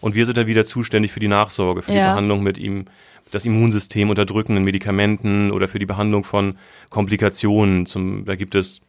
und 0.00 0.14
wir 0.14 0.26
sind 0.26 0.38
dann 0.38 0.46
wieder 0.46 0.64
zuständig 0.64 1.10
für 1.10 1.20
die 1.20 1.28
Nachsorge, 1.28 1.82
für 1.82 1.92
ja. 1.92 1.98
die 1.98 2.12
Behandlung 2.12 2.44
mit 2.44 2.56
ihm 2.56 2.84
das 3.30 3.44
Immunsystem 3.44 4.10
unterdrückenden 4.10 4.64
Medikamenten 4.64 5.50
oder 5.50 5.68
für 5.68 5.78
die 5.78 5.86
Behandlung 5.86 6.24
von 6.24 6.58
Komplikationen. 6.90 7.86
Zum, 7.86 8.24
da 8.24 8.34
gibt 8.36 8.54
es 8.54 8.80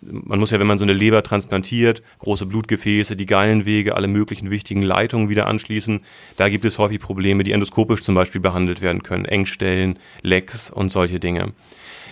man 0.00 0.38
muss 0.38 0.50
ja, 0.50 0.60
wenn 0.60 0.66
man 0.66 0.78
so 0.78 0.84
eine 0.84 0.92
Leber 0.92 1.22
transplantiert, 1.22 2.02
große 2.18 2.46
Blutgefäße, 2.46 3.16
die 3.16 3.26
Gallenwege, 3.26 3.96
alle 3.96 4.08
möglichen 4.08 4.50
wichtigen 4.50 4.82
Leitungen 4.82 5.28
wieder 5.28 5.46
anschließen. 5.46 6.00
Da 6.36 6.48
gibt 6.48 6.64
es 6.64 6.78
häufig 6.78 7.00
Probleme, 7.00 7.44
die 7.44 7.52
endoskopisch 7.52 8.02
zum 8.02 8.14
Beispiel 8.14 8.40
behandelt 8.40 8.80
werden 8.80 9.02
können. 9.02 9.24
Engstellen, 9.24 9.98
Lecks 10.22 10.70
und 10.70 10.90
solche 10.90 11.20
Dinge. 11.20 11.52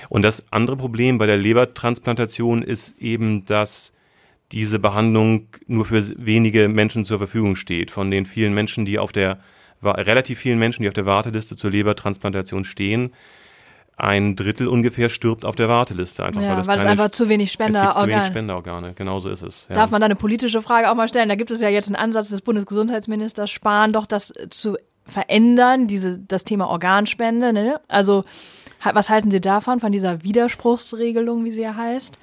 Und 0.08 0.22
das 0.22 0.44
andere 0.50 0.76
Problem 0.76 1.18
bei 1.18 1.26
der 1.26 1.37
Lebertransplantation 1.37 2.62
ist 2.62 2.99
eben, 2.99 3.44
dass 3.44 3.92
diese 4.52 4.80
Behandlung 4.80 5.46
nur 5.66 5.84
für 5.84 6.02
wenige 6.18 6.68
Menschen 6.68 7.04
zur 7.04 7.18
Verfügung 7.18 7.54
steht. 7.54 7.92
Von 7.92 8.10
den 8.10 8.26
vielen 8.26 8.52
Menschen, 8.52 8.84
die 8.84 8.99
auf 8.99 9.12
der, 9.12 9.38
relativ 9.82 10.38
vielen 10.38 10.58
Menschen, 10.58 10.82
die 10.82 10.88
auf 10.88 10.94
der 10.94 11.06
Warteliste 11.06 11.56
zur 11.56 11.70
Lebertransplantation 11.70 12.64
stehen, 12.64 13.12
ein 13.96 14.34
Drittel 14.34 14.66
ungefähr 14.66 15.10
stirbt 15.10 15.44
auf 15.44 15.56
der 15.56 15.68
Warteliste. 15.68 16.25
Einfach, 16.25 16.40
ja, 16.40 16.56
weil, 16.56 16.66
weil 16.66 16.78
es 16.78 16.87
einfach 16.87 17.10
zu 17.10 17.28
wenig 17.28 17.52
Spenderorgane. 17.52 17.90
Es 17.90 17.96
gibt 17.96 18.08
zu 18.08 18.16
wenig 18.16 18.26
Spenderorgane, 18.26 18.94
genauso 18.94 19.28
ist 19.28 19.42
es. 19.42 19.66
Ja. 19.68 19.75
Darf 19.75 19.90
man 19.90 20.00
da 20.00 20.06
eine 20.06 20.16
politische 20.16 20.62
Frage 20.62 20.90
auch 20.90 20.94
mal 20.94 21.08
stellen? 21.08 21.28
Da 21.28 21.34
gibt 21.34 21.50
es 21.50 21.60
ja 21.60 21.68
jetzt 21.68 21.88
einen 21.88 21.96
Ansatz 21.96 22.30
des 22.30 22.40
Bundesgesundheitsministers 22.40 23.50
Spahn, 23.50 23.92
doch 23.92 24.06
das 24.06 24.32
zu 24.49 24.78
verändern, 25.04 25.87
diese, 25.87 26.18
das 26.18 26.44
Thema 26.44 26.68
Organspende. 26.68 27.52
Ne? 27.52 27.80
Also 27.88 28.25
was 28.82 29.10
halten 29.10 29.30
Sie 29.30 29.40
davon, 29.40 29.80
von 29.80 29.92
dieser 29.92 30.22
Widerspruchsregelung, 30.22 31.44
wie 31.44 31.50
sie 31.50 31.62
ja 31.62 31.76
heißt? 31.76 32.18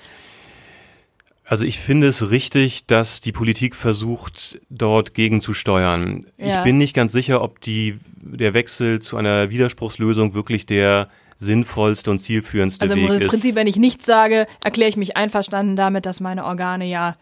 Also 1.49 1.63
ich 1.63 1.79
finde 1.79 2.07
es 2.07 2.29
richtig, 2.29 2.87
dass 2.87 3.21
die 3.21 3.31
Politik 3.31 3.73
versucht, 3.73 4.59
dort 4.69 5.13
gegenzusteuern. 5.13 6.27
Ja. 6.37 6.57
Ich 6.57 6.63
bin 6.65 6.77
nicht 6.77 6.93
ganz 6.93 7.13
sicher, 7.13 7.41
ob 7.41 7.61
die, 7.61 7.99
der 8.17 8.53
Wechsel 8.53 9.01
zu 9.01 9.15
einer 9.15 9.49
Widerspruchslösung 9.49 10.33
wirklich 10.33 10.65
der 10.65 11.07
sinnvollste 11.37 12.11
und 12.11 12.19
zielführendste 12.19 12.83
also 12.83 12.95
Weg 12.95 13.03
ist. 13.03 13.09
Also 13.09 13.21
im 13.21 13.29
Prinzip, 13.29 13.55
wenn 13.55 13.67
ich 13.67 13.77
nichts 13.77 14.05
sage, 14.05 14.45
erkläre 14.61 14.89
ich 14.89 14.97
mich 14.97 15.15
einverstanden 15.15 15.77
damit, 15.77 16.05
dass 16.05 16.19
meine 16.19 16.43
Organe 16.43 16.85
ja 16.85 17.15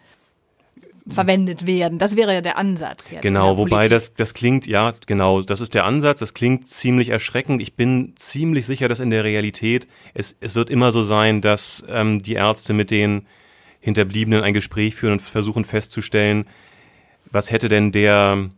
verwendet 1.07 1.67
werden. 1.67 1.99
Das 1.99 2.15
wäre 2.15 2.33
ja 2.33 2.41
der 2.41 2.57
Ansatz. 2.57 3.11
Jetzt 3.11 3.21
genau, 3.21 3.57
wobei 3.57 3.89
das, 3.89 4.15
das 4.15 4.33
klingt, 4.33 4.65
ja, 4.65 4.95
genau, 5.05 5.41
das 5.41 5.61
ist 5.61 5.75
der 5.75 5.85
Ansatz. 5.85 6.19
Das 6.19 6.33
klingt 6.33 6.67
ziemlich 6.67 7.09
erschreckend. 7.09 7.61
Ich 7.61 7.75
bin 7.75 8.15
ziemlich 8.15 8.65
sicher, 8.65 8.87
dass 8.87 8.99
in 8.99 9.11
der 9.11 9.23
Realität 9.23 9.87
es, 10.15 10.35
es 10.39 10.55
wird 10.55 10.71
immer 10.71 10.91
so 10.91 11.03
sein, 11.03 11.41
dass 11.41 11.85
ähm, 11.87 12.23
die 12.23 12.33
Ärzte 12.33 12.73
mit 12.73 12.89
den 12.89 13.27
Hinterbliebenen 13.85 14.41
ein 14.41 14.55
Gespräch 14.55 14.95
führen 14.95 15.13
und 15.13 15.21
versuchen 15.21 15.63
festzustellen, 15.63 16.47
was 17.29 17.51
hätte 17.51 17.69
denn 17.69 17.91
der 17.91 18.49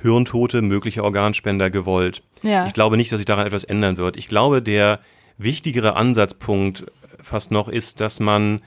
hirntote 0.00 0.62
mögliche 0.62 1.02
Organspender 1.02 1.68
gewollt. 1.68 2.22
Ja. 2.42 2.64
Ich 2.68 2.72
glaube 2.72 2.96
nicht, 2.96 3.10
dass 3.10 3.18
sich 3.18 3.26
daran 3.26 3.44
etwas 3.44 3.64
ändern 3.64 3.96
wird. 3.96 4.16
Ich 4.16 4.28
glaube, 4.28 4.62
der 4.62 5.00
wichtigere 5.36 5.96
Ansatzpunkt 5.96 6.86
fast 7.20 7.50
noch 7.50 7.66
ist, 7.66 8.00
dass 8.00 8.20
man 8.20 8.62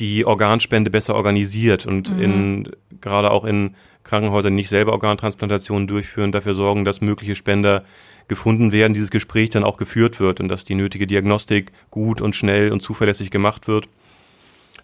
die 0.00 0.24
Organspende 0.24 0.90
besser 0.90 1.14
organisiert 1.14 1.86
und 1.86 2.12
mhm. 2.12 2.20
in, 2.20 2.68
gerade 3.00 3.30
auch 3.30 3.44
in 3.44 3.76
Krankenhäusern 4.02 4.54
nicht 4.54 4.68
selber 4.68 4.90
Organtransplantationen 4.94 5.86
durchführen, 5.86 6.32
dafür 6.32 6.54
sorgen, 6.54 6.84
dass 6.84 7.00
mögliche 7.00 7.36
Spender 7.36 7.84
gefunden 8.26 8.72
werden, 8.72 8.94
dieses 8.94 9.12
Gespräch 9.12 9.50
dann 9.50 9.62
auch 9.62 9.76
geführt 9.76 10.18
wird 10.18 10.40
und 10.40 10.48
dass 10.48 10.64
die 10.64 10.74
nötige 10.74 11.06
Diagnostik 11.06 11.70
gut 11.92 12.20
und 12.20 12.34
schnell 12.34 12.72
und 12.72 12.82
zuverlässig 12.82 13.30
gemacht 13.30 13.68
wird, 13.68 13.88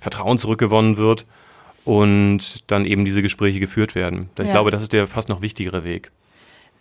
Vertrauen 0.05 0.37
zurückgewonnen 0.37 0.99
wird 0.99 1.25
und 1.87 2.71
dann 2.71 2.85
eben 2.85 3.07
diese 3.07 3.23
Gespräche 3.23 3.59
geführt 3.59 3.95
werden. 3.95 4.29
Ich 4.39 4.45
ja. 4.45 4.53
glaube, 4.53 4.71
das 4.71 4.83
ist 4.83 4.93
der 4.93 5.07
fast 5.07 5.31
noch 5.31 5.41
wichtigere 5.41 5.83
Weg. 5.83 6.13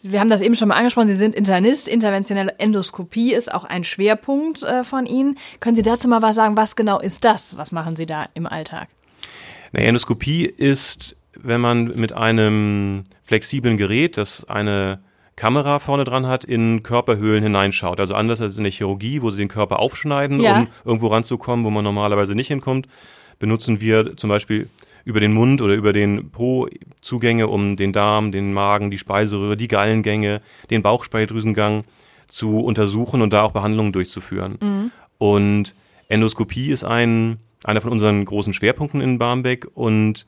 Wir 0.01 0.19
haben 0.19 0.29
das 0.29 0.41
eben 0.41 0.55
schon 0.55 0.67
mal 0.67 0.75
angesprochen, 0.75 1.07
Sie 1.07 1.13
sind 1.13 1.33
Internist. 1.33 1.87
Interventionelle 1.87 2.55
Endoskopie 2.59 3.33
ist 3.33 3.49
auch 3.49 3.63
ein 3.63 3.85
Schwerpunkt 3.85 4.61
äh, 4.63 4.83
von 4.83 5.05
Ihnen. 5.05 5.37
Können 5.61 5.77
Sie 5.77 5.81
dazu 5.81 6.09
mal 6.09 6.21
was 6.21 6.35
sagen? 6.35 6.57
Was 6.57 6.75
genau 6.75 6.99
ist 6.99 7.23
das? 7.23 7.55
Was 7.55 7.71
machen 7.71 7.95
Sie 7.95 8.05
da 8.05 8.27
im 8.33 8.45
Alltag? 8.45 8.89
Eine 9.71 9.85
Endoskopie 9.85 10.45
ist, 10.45 11.15
wenn 11.33 11.61
man 11.61 11.85
mit 11.95 12.11
einem 12.11 13.05
flexiblen 13.23 13.77
Gerät, 13.77 14.17
das 14.17 14.43
eine 14.49 14.99
Kamera 15.35 15.79
vorne 15.79 16.03
dran 16.03 16.27
hat, 16.27 16.45
in 16.45 16.83
Körperhöhlen 16.83 17.43
hineinschaut. 17.43 17.99
Also 17.99 18.13
anders 18.13 18.41
als 18.41 18.57
in 18.57 18.63
der 18.63 18.71
Chirurgie, 18.71 19.21
wo 19.21 19.31
sie 19.31 19.37
den 19.37 19.47
Körper 19.47 19.79
aufschneiden, 19.79 20.39
ja. 20.39 20.59
um 20.59 20.67
irgendwo 20.85 21.07
ranzukommen, 21.07 21.65
wo 21.65 21.69
man 21.69 21.83
normalerweise 21.83 22.35
nicht 22.35 22.47
hinkommt, 22.47 22.87
benutzen 23.39 23.81
wir 23.81 24.15
zum 24.15 24.29
Beispiel 24.29 24.69
über 25.05 25.19
den 25.19 25.33
Mund 25.33 25.61
oder 25.61 25.73
über 25.73 25.91
den 25.91 26.29
Po 26.29 26.67
Zugänge, 27.01 27.47
um 27.47 27.75
den 27.75 27.91
Darm, 27.91 28.31
den 28.31 28.53
Magen, 28.53 28.91
die 28.91 28.97
Speiseröhre, 28.97 29.57
die 29.57 29.67
Gallengänge, 29.67 30.41
den 30.69 30.81
Bauchspeicheldrüsengang 30.81 31.83
zu 32.27 32.59
untersuchen 32.59 33.21
und 33.21 33.33
da 33.33 33.41
auch 33.41 33.51
Behandlungen 33.51 33.91
durchzuführen. 33.91 34.57
Mhm. 34.61 34.91
Und 35.17 35.75
Endoskopie 36.07 36.71
ist 36.71 36.83
ein, 36.83 37.37
einer 37.63 37.81
von 37.81 37.91
unseren 37.91 38.23
großen 38.23 38.53
Schwerpunkten 38.53 39.01
in 39.01 39.17
Barmbek 39.17 39.67
und 39.73 40.25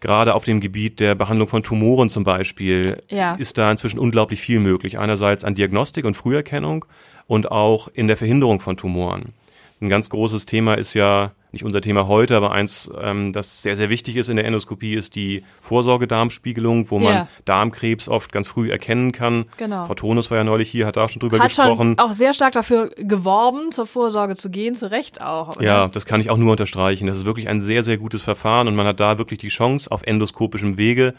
gerade 0.00 0.34
auf 0.34 0.44
dem 0.44 0.60
Gebiet 0.60 1.00
der 1.00 1.14
Behandlung 1.14 1.48
von 1.48 1.62
Tumoren 1.62 2.10
zum 2.10 2.24
Beispiel 2.24 3.02
ja. 3.08 3.34
ist 3.34 3.58
da 3.58 3.70
inzwischen 3.70 3.98
unglaublich 3.98 4.40
viel 4.40 4.60
möglich. 4.60 4.98
Einerseits 4.98 5.44
an 5.44 5.54
Diagnostik 5.54 6.04
und 6.04 6.16
Früherkennung 6.16 6.84
und 7.26 7.50
auch 7.50 7.88
in 7.88 8.06
der 8.06 8.16
Verhinderung 8.16 8.60
von 8.60 8.76
Tumoren. 8.76 9.32
Ein 9.80 9.88
ganz 9.88 10.08
großes 10.08 10.46
Thema 10.46 10.74
ist 10.74 10.94
ja 10.94 11.32
nicht 11.52 11.64
unser 11.64 11.80
Thema 11.80 12.06
heute, 12.06 12.36
aber 12.36 12.52
eins, 12.52 12.90
ähm, 13.00 13.32
das 13.32 13.62
sehr, 13.62 13.76
sehr 13.76 13.88
wichtig 13.88 14.16
ist 14.16 14.28
in 14.28 14.36
der 14.36 14.44
Endoskopie, 14.44 14.94
ist 14.94 15.14
die 15.14 15.44
Vorsorgedarmspiegelung, 15.60 16.90
wo 16.90 16.98
man 16.98 17.14
ja. 17.14 17.28
Darmkrebs 17.44 18.08
oft 18.08 18.32
ganz 18.32 18.48
früh 18.48 18.70
erkennen 18.70 19.12
kann. 19.12 19.46
Genau. 19.56 19.86
Frau 19.86 19.94
Tonus 19.94 20.30
war 20.30 20.38
ja 20.38 20.44
neulich 20.44 20.70
hier, 20.70 20.86
hat 20.86 20.96
da 20.96 21.08
schon 21.08 21.20
drüber 21.20 21.38
hat 21.38 21.48
gesprochen. 21.48 21.96
Schon 21.96 21.98
auch 21.98 22.12
sehr 22.12 22.34
stark 22.34 22.52
dafür 22.52 22.90
geworben, 22.96 23.72
zur 23.72 23.86
Vorsorge 23.86 24.36
zu 24.36 24.50
gehen, 24.50 24.74
zu 24.74 24.90
Recht 24.90 25.20
auch. 25.20 25.56
Oder? 25.56 25.64
Ja, 25.64 25.88
das 25.88 26.04
kann 26.06 26.20
ich 26.20 26.30
auch 26.30 26.36
nur 26.36 26.50
unterstreichen. 26.50 27.06
Das 27.06 27.16
ist 27.16 27.26
wirklich 27.26 27.48
ein 27.48 27.62
sehr, 27.62 27.82
sehr 27.82 27.98
gutes 27.98 28.22
Verfahren 28.22 28.68
und 28.68 28.76
man 28.76 28.86
hat 28.86 29.00
da 29.00 29.18
wirklich 29.18 29.38
die 29.38 29.48
Chance, 29.48 29.90
auf 29.90 30.02
endoskopischem 30.02 30.78
Wege 30.78 31.14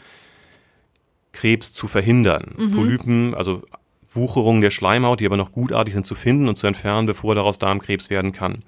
Krebs 1.32 1.72
zu 1.72 1.86
verhindern. 1.88 2.54
Mhm. 2.56 2.70
Polypen, 2.72 3.34
also 3.34 3.62
Wucherungen 4.10 4.60
der 4.60 4.70
Schleimhaut, 4.70 5.20
die 5.20 5.26
aber 5.26 5.36
noch 5.36 5.52
gutartig 5.52 5.94
sind, 5.94 6.06
zu 6.06 6.14
finden 6.14 6.48
und 6.48 6.56
zu 6.56 6.66
entfernen, 6.66 7.06
bevor 7.06 7.34
daraus 7.34 7.58
Darmkrebs 7.58 8.10
werden 8.10 8.32
kann. 8.32 8.60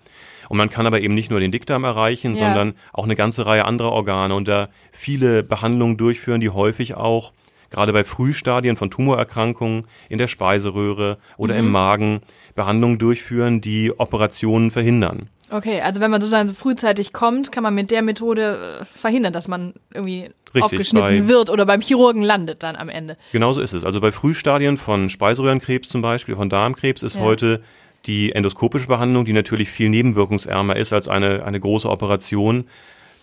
Und 0.51 0.57
man 0.57 0.69
kann 0.69 0.85
aber 0.85 1.01
eben 1.01 1.15
nicht 1.15 1.31
nur 1.31 1.39
den 1.39 1.53
Dickdarm 1.53 1.85
erreichen, 1.85 2.35
ja. 2.35 2.47
sondern 2.47 2.75
auch 2.93 3.05
eine 3.05 3.15
ganze 3.15 3.47
Reihe 3.47 3.67
anderer 3.67 3.93
Organe 3.93 4.35
und 4.35 4.49
da 4.49 4.69
viele 4.91 5.45
Behandlungen 5.45 5.97
durchführen, 5.97 6.41
die 6.41 6.51
häufig 6.51 6.95
auch 6.95 7.33
gerade 7.71 7.93
bei 7.93 8.03
Frühstadien 8.03 8.77
von 8.77 8.91
Tumorerkrankungen 8.91 9.87
in 10.09 10.19
der 10.19 10.27
Speiseröhre 10.27 11.19
oder 11.37 11.55
mhm. 11.55 11.61
im 11.61 11.71
Magen 11.71 12.21
Behandlungen 12.57 12.99
durchführen, 12.99 13.61
die 13.61 13.97
Operationen 13.97 14.73
verhindern. 14.73 15.29
Okay, 15.53 15.83
also 15.83 16.01
wenn 16.01 16.11
man 16.11 16.21
sozusagen 16.21 16.53
frühzeitig 16.53 17.13
kommt, 17.13 17.53
kann 17.53 17.63
man 17.63 17.73
mit 17.73 17.93
der 17.93 18.03
Methode 18.03 18.81
äh, 18.81 18.99
verhindern, 18.99 19.33
dass 19.33 19.47
man 19.47 19.75
irgendwie 19.95 20.31
Richtig, 20.53 20.63
aufgeschnitten 20.65 21.29
wird 21.29 21.49
oder 21.49 21.65
beim 21.65 21.81
Chirurgen 21.81 22.25
landet 22.25 22.65
dann 22.65 22.75
am 22.75 22.89
Ende. 22.89 23.17
Genauso 23.31 23.61
ist 23.61 23.73
es. 23.73 23.85
Also 23.85 24.01
bei 24.01 24.11
Frühstadien 24.11 24.79
von 24.79 25.11
Speiseröhrenkrebs 25.11 25.89
zum 25.89 26.03
Beispiel, 26.03 26.35
von 26.35 26.51
Darmkrebs 26.51 27.05
ist 27.05 27.15
ja. 27.15 27.23
heute 27.23 27.63
die 28.07 28.33
endoskopische 28.33 28.87
Behandlung, 28.87 29.25
die 29.25 29.33
natürlich 29.33 29.71
viel 29.71 29.89
nebenwirkungsärmer 29.89 30.77
ist 30.77 30.93
als 30.93 31.09
eine, 31.09 31.45
eine 31.45 31.61
große 31.61 31.89
Operation, 31.89 32.65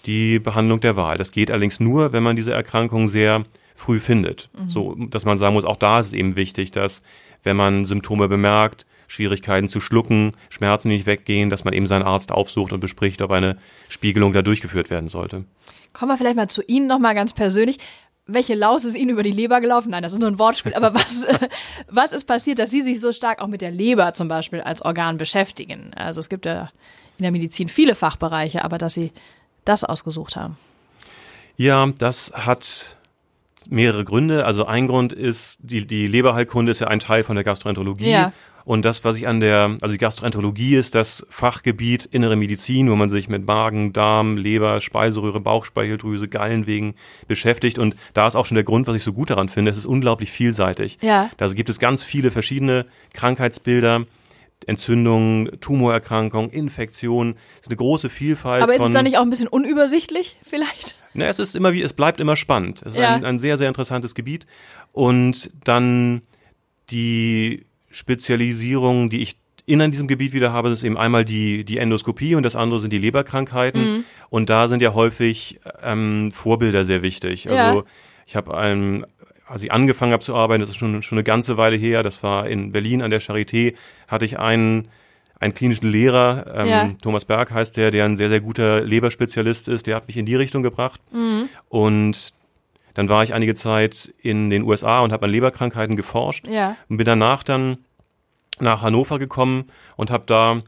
die 0.06 0.40
Behandlung 0.40 0.80
der 0.80 0.96
Wahl. 0.96 1.18
Das 1.18 1.32
geht 1.32 1.52
allerdings 1.52 1.80
nur, 1.80 2.14
wenn 2.14 2.24
man 2.24 2.36
diese 2.36 2.54
Erkrankung 2.54 3.10
sehr 3.10 3.44
früh 3.76 4.00
findet. 4.00 4.50
Mhm. 4.58 4.70
So, 4.70 4.96
dass 4.96 5.26
man 5.26 5.38
sagen 5.38 5.54
muss, 5.54 5.66
auch 5.66 5.76
da 5.76 6.00
ist 6.00 6.08
es 6.08 6.14
eben 6.14 6.36
wichtig, 6.36 6.72
dass 6.72 7.02
wenn 7.44 7.56
man 7.56 7.86
Symptome 7.86 8.28
bemerkt, 8.28 8.86
Schwierigkeiten 9.08 9.70
zu 9.70 9.80
schlucken, 9.80 10.34
Schmerzen 10.50 10.90
nicht 10.90 11.06
weggehen, 11.06 11.50
dass 11.50 11.64
man 11.64 11.74
eben 11.74 11.88
seinen 11.88 12.04
Arzt 12.04 12.32
aufsucht 12.32 12.74
und 12.74 12.82
bespricht, 12.82 13.22
ob 13.22 13.32
eine 13.32 13.58
Spiegelung 13.88 14.34
da 14.34 14.42
durchgeführt 14.42 14.90
werden 14.90 15.08
sollte. 15.08 15.46
Kommen 15.94 16.12
wir 16.12 16.18
vielleicht 16.18 16.36
mal 16.36 16.50
zu 16.50 16.62
Ihnen 16.68 16.88
nochmal 16.88 17.16
ganz 17.16 17.34
persönlich 17.34 17.78
welche 18.28 18.56
Laus 18.56 18.86
ist 18.86 18.96
Ihnen 18.96 19.10
über 19.10 19.24
die 19.24 19.32
Leber 19.32 19.62
gelaufen? 19.62 19.92
Nein, 19.92 20.04
das 20.04 20.14
ist 20.14 20.20
nur 20.20 20.30
ein 20.30 20.40
Wortspiel. 20.40 20.74
Aber 20.74 20.94
was, 20.96 21.26
was 21.90 22.12
ist 22.12 22.26
passiert, 22.26 22.60
dass 22.60 22.70
Sie 22.70 22.82
sich 22.82 23.00
so 23.00 23.12
stark 23.12 23.42
auch 23.42 23.48
mit 23.48 23.62
der 23.62 23.72
Leber 23.72 24.14
zum 24.14 24.28
Beispiel 24.28 24.62
als 24.62 24.82
Organ 24.82 25.18
beschäftigen? 25.18 25.92
Also 25.96 26.20
es 26.20 26.30
gibt 26.30 26.46
ja 26.46 26.70
in 27.18 27.24
der 27.24 27.32
Medizin 27.32 27.68
viele 27.70 27.96
Fachbereiche, 27.96 28.64
aber 28.64 28.78
dass 28.78 28.94
Sie 28.94 29.12
das 29.66 29.84
ausgesucht 29.84 30.36
haben. 30.36 30.58
Ja, 31.56 31.88
das 31.98 32.32
hat 32.36 32.98
mehrere 33.70 34.04
Gründe. 34.04 34.46
Also 34.46 34.66
ein 34.66 34.88
Grund 34.88 35.14
ist, 35.14 35.58
die, 35.62 35.86
die 35.88 36.08
Leberheilkunde 36.08 36.72
ist 36.72 36.80
ja 36.80 36.88
ein 36.88 37.00
Teil 37.00 37.24
von 37.24 37.36
der 37.36 37.44
Gastroenterologie. 37.44 38.10
Ja. 38.10 38.32
Und 38.68 38.84
das, 38.84 39.06
was 39.06 39.16
ich 39.16 39.30
an 39.30 39.40
der, 39.40 39.78
also 39.80 39.94
die 39.94 39.98
Gastroenterologie 39.98 40.76
ist 40.76 40.94
das 40.94 41.26
Fachgebiet 41.30 42.04
innere 42.04 42.36
Medizin, 42.36 42.92
wo 42.92 42.98
man 42.98 43.10
sich 43.10 43.30
mit 43.30 43.48
Magen, 43.48 43.94
Darm, 43.94 44.36
Leber, 44.36 44.82
Speiseröhre, 44.82 45.40
Bauchspeicheldrüse, 45.40 46.28
Gallenwegen 46.28 46.96
beschäftigt. 47.30 47.80
Und 47.80 47.96
da 48.14 48.28
ist 48.28 48.36
auch 48.36 48.46
schon 48.46 48.56
der 48.56 48.66
Grund, 48.66 48.86
was 48.86 48.98
ich 48.98 49.04
so 49.04 49.14
gut 49.14 49.30
daran 49.30 49.48
finde. 49.48 49.72
Es 49.72 49.78
ist 49.78 49.86
unglaublich 49.86 50.34
vielseitig. 50.34 50.98
Ja. 51.00 51.32
Da 51.38 51.48
gibt 51.48 51.70
es 51.70 51.80
ganz 51.80 52.04
viele 52.04 52.30
verschiedene 52.30 52.86
Krankheitsbilder. 53.14 54.04
Entzündungen, 54.66 55.62
Tumorerkrankungen, 55.62 56.50
Infektionen. 56.50 57.36
Es 57.54 57.62
ist 57.62 57.68
eine 57.68 57.78
große 57.78 58.10
Vielfalt. 58.10 58.64
Aber 58.64 58.76
ist 58.76 58.84
es 58.84 58.92
dann 58.92 59.06
nicht 59.06 59.18
auch 59.18 59.22
ein 59.22 59.30
bisschen 59.30 59.48
unübersichtlich 59.48 60.36
vielleicht? 60.42 60.96
Na, 61.14 61.28
es 61.28 61.40
ist 61.40 61.56
immer 61.56 61.72
wie, 61.72 61.84
es 61.84 61.94
bleibt 61.94 62.20
immer 62.20 62.36
spannend. 62.36 62.82
Es 62.82 62.94
ist 62.94 63.00
ja. 63.00 63.16
ein, 63.16 63.24
ein 63.24 63.40
sehr, 63.40 63.58
sehr 63.58 63.70
interessantes 63.70 64.14
Gebiet. 64.14 64.46
Und 64.92 65.52
dann 65.64 66.24
die 66.90 67.68
Spezialisierungen, 67.90 69.10
die 69.10 69.22
ich 69.22 69.38
in 69.68 69.92
diesem 69.92 70.08
Gebiet 70.08 70.34
wieder 70.34 70.54
habe, 70.54 70.70
ist 70.70 70.84
eben 70.84 70.98
einmal 70.98 71.26
die, 71.26 71.66
die 71.66 71.78
Endoskopie 71.78 72.36
und 72.36 72.44
das 72.44 72.56
andere 72.56 72.80
sind 72.80 72.94
die 72.94 72.98
Leberkrankheiten. 72.98 73.82
Mhm. 73.82 74.04
Und 74.30 74.50
da 74.50 74.70
sind 74.70 74.82
ja 74.82 74.94
häufig 74.94 75.60
ähm, 75.84 76.32
Vorbilder 76.32 76.86
sehr 76.86 77.02
wichtig. 77.02 77.50
Also 77.50 77.80
ja. 77.80 77.86
ich 78.26 78.38
habe 78.38 78.58
ein, 78.58 79.06
als 79.46 79.64
ich 79.64 79.72
angefangen 79.74 80.14
habe 80.14 80.24
zu 80.24 80.36
arbeiten, 80.36 80.62
das 80.62 80.70
ist 80.70 80.78
schon, 80.78 81.04
schon 81.04 81.18
eine 81.18 81.24
ganze 81.26 81.58
Weile 81.58 81.76
her, 81.76 82.02
das 82.02 82.24
war 82.24 82.48
in 82.48 82.72
Berlin 82.72 83.02
an 83.02 83.12
der 83.12 83.22
Charité, 83.22 83.76
hatte 84.08 84.24
ich 84.24 84.40
einen, 84.40 84.88
einen 85.38 85.54
klinischen 85.54 85.92
Lehrer, 85.92 86.46
ähm, 86.56 86.68
ja. 86.68 86.90
Thomas 87.04 87.26
Berg 87.26 87.52
heißt 87.52 87.76
der, 87.76 87.92
der 87.92 88.06
ein 88.06 88.16
sehr, 88.16 88.30
sehr 88.30 88.42
guter 88.42 88.82
Leberspezialist 88.82 89.68
ist, 89.68 89.86
der 89.86 89.98
hat 89.98 90.08
mich 90.08 90.16
in 90.16 90.26
die 90.26 90.36
Richtung 90.36 90.64
gebracht. 90.64 91.02
Mhm. 91.12 91.50
Und 91.68 92.32
dann 92.98 93.10
war 93.10 93.24
ich 93.24 93.36
einige 93.36 93.54
Zeit 93.54 94.12
in 94.18 94.50
den 94.50 94.64
USA 94.64 95.02
und 95.02 95.12
habe 95.12 95.26
an 95.26 95.32
Leberkrankheiten 95.32 95.96
geforscht 95.96 96.48
ja. 96.48 96.76
und 96.90 96.98
bin 96.98 97.06
danach 97.06 97.44
dann 97.44 97.78
nach 98.60 98.82
Hannover 98.82 99.20
gekommen 99.20 99.66
und 99.98 100.10
habe 100.10 100.24
da 100.26 100.62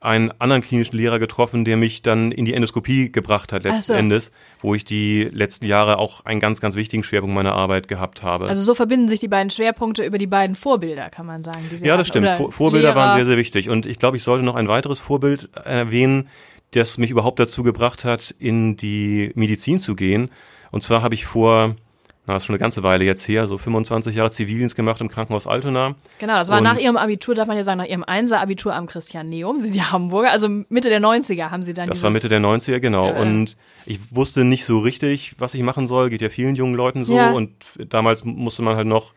einen 0.00 0.30
anderen 0.38 0.62
klinischen 0.62 0.96
Lehrer 0.96 1.18
getroffen, 1.18 1.64
der 1.64 1.76
mich 1.76 2.02
dann 2.02 2.30
in 2.30 2.44
die 2.44 2.54
Endoskopie 2.54 3.10
gebracht 3.10 3.52
hat 3.52 3.64
letzten 3.64 3.82
so. 3.82 3.92
Endes, 3.94 4.30
wo 4.60 4.76
ich 4.76 4.84
die 4.84 5.24
letzten 5.32 5.66
Jahre 5.66 5.98
auch 5.98 6.24
einen 6.24 6.38
ganz, 6.38 6.60
ganz 6.60 6.76
wichtigen 6.76 7.02
Schwerpunkt 7.02 7.34
meiner 7.34 7.54
Arbeit 7.56 7.88
gehabt 7.88 8.22
habe. 8.22 8.46
Also 8.46 8.62
so 8.62 8.74
verbinden 8.74 9.08
sich 9.08 9.18
die 9.18 9.28
beiden 9.28 9.50
Schwerpunkte 9.50 10.04
über 10.04 10.18
die 10.18 10.28
beiden 10.28 10.54
Vorbilder, 10.54 11.10
kann 11.10 11.26
man 11.26 11.42
sagen. 11.42 11.68
ja, 11.82 11.96
das 11.96 12.06
stimmt. 12.06 12.28
Vor 12.28 12.52
Vorbilder 12.52 12.90
Lehrer. 12.90 12.96
waren 12.96 13.16
sehr, 13.16 13.26
sehr 13.26 13.36
wichtig. 13.36 13.68
Und 13.68 13.86
ich 13.86 13.98
glaube, 13.98 14.16
ich 14.16 14.22
sollte 14.22 14.44
noch 14.44 14.54
ein 14.54 14.68
weiteres 14.68 15.00
Vorbild 15.00 15.50
erwähnen, 15.56 16.28
das 16.70 16.96
mich 16.96 17.10
überhaupt 17.10 17.40
dazu 17.40 17.64
gebracht 17.64 18.04
hat, 18.04 18.32
in 18.38 18.76
die 18.76 19.32
Medizin 19.34 19.80
zu 19.80 19.96
gehen. 19.96 20.30
Und 20.72 20.82
zwar 20.82 21.02
habe 21.02 21.14
ich 21.14 21.26
vor 21.26 21.76
na, 22.24 22.34
das 22.34 22.44
ist 22.44 22.46
schon 22.46 22.54
eine 22.54 22.60
ganze 22.60 22.84
Weile 22.84 23.04
jetzt 23.04 23.26
her, 23.26 23.48
so 23.48 23.58
25 23.58 24.14
Jahre 24.14 24.30
Zivildienst 24.30 24.76
gemacht 24.76 25.00
im 25.00 25.08
Krankenhaus 25.08 25.48
Altona. 25.48 25.96
Genau, 26.20 26.34
das 26.34 26.50
war 26.50 26.58
und 26.58 26.64
nach 26.64 26.78
ihrem 26.78 26.96
Abitur, 26.96 27.34
darf 27.34 27.48
man 27.48 27.56
ja 27.56 27.64
sagen, 27.64 27.78
nach 27.78 27.86
ihrem 27.86 28.04
Einser-Abitur 28.04 28.76
am 28.76 28.86
Christianeum. 28.86 29.56
Sie 29.56 29.64
sind 29.64 29.74
ja 29.76 29.90
Hamburger, 29.90 30.30
also 30.30 30.48
Mitte 30.48 30.88
der 30.88 31.00
90er 31.00 31.50
haben 31.50 31.64
sie 31.64 31.74
dann 31.74 31.88
Das 31.88 32.04
war 32.04 32.10
Mitte 32.10 32.28
der 32.28 32.38
90er, 32.38 32.78
genau. 32.78 33.08
Äh, 33.08 33.20
und 33.20 33.56
ich 33.86 33.98
wusste 34.14 34.44
nicht 34.44 34.64
so 34.66 34.78
richtig, 34.78 35.34
was 35.38 35.54
ich 35.54 35.62
machen 35.64 35.88
soll. 35.88 36.10
Geht 36.10 36.22
ja 36.22 36.28
vielen 36.28 36.54
jungen 36.54 36.76
Leuten 36.76 37.04
so. 37.04 37.16
Ja. 37.16 37.32
Und 37.32 37.50
damals 37.88 38.24
musste 38.24 38.62
man 38.62 38.76
halt 38.76 38.86
noch 38.86 39.14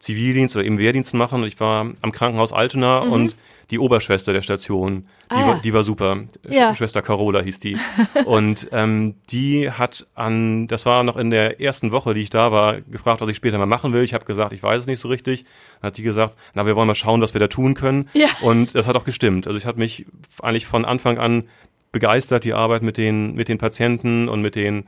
Zivildienst 0.00 0.56
oder 0.56 0.64
eben 0.64 0.78
Wehrdienst 0.78 1.14
machen. 1.14 1.42
Und 1.42 1.48
ich 1.48 1.60
war 1.60 1.92
am 2.00 2.12
Krankenhaus 2.12 2.52
Altona 2.52 3.04
mhm. 3.04 3.12
und 3.12 3.36
die 3.70 3.78
Oberschwester 3.78 4.32
der 4.32 4.42
Station. 4.42 5.04
Die, 5.30 5.36
ah, 5.36 5.46
war, 5.46 5.60
die 5.60 5.72
war 5.72 5.84
super. 5.84 6.24
Ja. 6.48 6.74
Schwester 6.74 7.02
Carola 7.02 7.40
hieß 7.40 7.60
die. 7.60 7.78
und 8.24 8.68
ähm, 8.72 9.14
die 9.30 9.70
hat 9.70 10.06
an, 10.16 10.66
das 10.66 10.86
war 10.86 11.04
noch 11.04 11.16
in 11.16 11.30
der 11.30 11.60
ersten 11.60 11.92
Woche, 11.92 12.14
die 12.14 12.22
ich 12.22 12.30
da 12.30 12.50
war, 12.50 12.80
gefragt, 12.80 13.20
was 13.20 13.28
ich 13.28 13.36
später 13.36 13.58
mal 13.58 13.66
machen 13.66 13.92
will. 13.92 14.02
Ich 14.02 14.12
habe 14.12 14.24
gesagt, 14.24 14.52
ich 14.52 14.62
weiß 14.62 14.80
es 14.80 14.86
nicht 14.86 15.00
so 15.00 15.08
richtig. 15.08 15.44
Dann 15.80 15.88
hat 15.88 15.98
die 15.98 16.02
gesagt, 16.02 16.34
na, 16.54 16.66
wir 16.66 16.74
wollen 16.74 16.88
mal 16.88 16.96
schauen, 16.96 17.20
was 17.20 17.32
wir 17.32 17.38
da 17.38 17.46
tun 17.46 17.74
können. 17.74 18.10
Ja. 18.12 18.28
Und 18.42 18.74
das 18.74 18.88
hat 18.88 18.96
auch 18.96 19.04
gestimmt. 19.04 19.46
Also 19.46 19.56
ich 19.56 19.66
habe 19.66 19.78
mich 19.78 20.04
eigentlich 20.42 20.66
von 20.66 20.84
Anfang 20.84 21.18
an 21.18 21.44
begeistert, 21.92 22.42
die 22.44 22.54
Arbeit 22.54 22.82
mit 22.82 22.96
den, 22.96 23.34
mit 23.34 23.48
den 23.48 23.58
Patienten 23.58 24.28
und 24.28 24.42
mit 24.42 24.56
den 24.56 24.86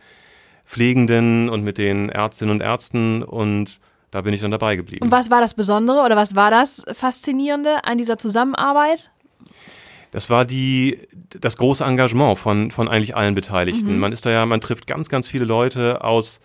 Pflegenden 0.67 1.49
und 1.49 1.63
mit 1.63 1.79
den 1.79 2.09
Ärztinnen 2.09 2.55
und 2.55 2.61
Ärzten 2.63 3.23
und 3.23 3.79
da 4.13 4.21
bin 4.21 4.35
ich 4.35 4.41
dann 4.41 4.51
dabei 4.53 4.77
geblieben. 4.77 5.05
Und 5.05 5.11
was 5.11 5.31
war 5.31 5.41
das 5.41 5.55
Besondere 5.55 6.05
oder 6.05 6.15
was 6.15 6.37
war 6.37 6.51
das 6.51 6.85
Faszinierende 6.93 7.85
an 7.85 7.99
dieser 7.99 8.19
Zusammenarbeit? 8.19 9.11
Das 10.13 10.29
war 10.29 10.45
die, 10.45 11.09
das 11.41 11.57
große 11.57 11.83
Engagement 11.83 12.39
von, 12.39 12.71
von 12.71 12.89
eigentlich 12.89 13.17
allen 13.17 13.35
Beteiligten. 13.35 13.95
Mhm. 13.95 13.99
Man 13.99 14.13
ist 14.13 14.27
da 14.27 14.31
ja, 14.31 14.45
man 14.45 14.61
trifft 14.61 14.87
ganz, 14.87 15.09
ganz 15.09 15.27
viele 15.27 15.47
Leute 15.47 16.05
aus 16.05 16.41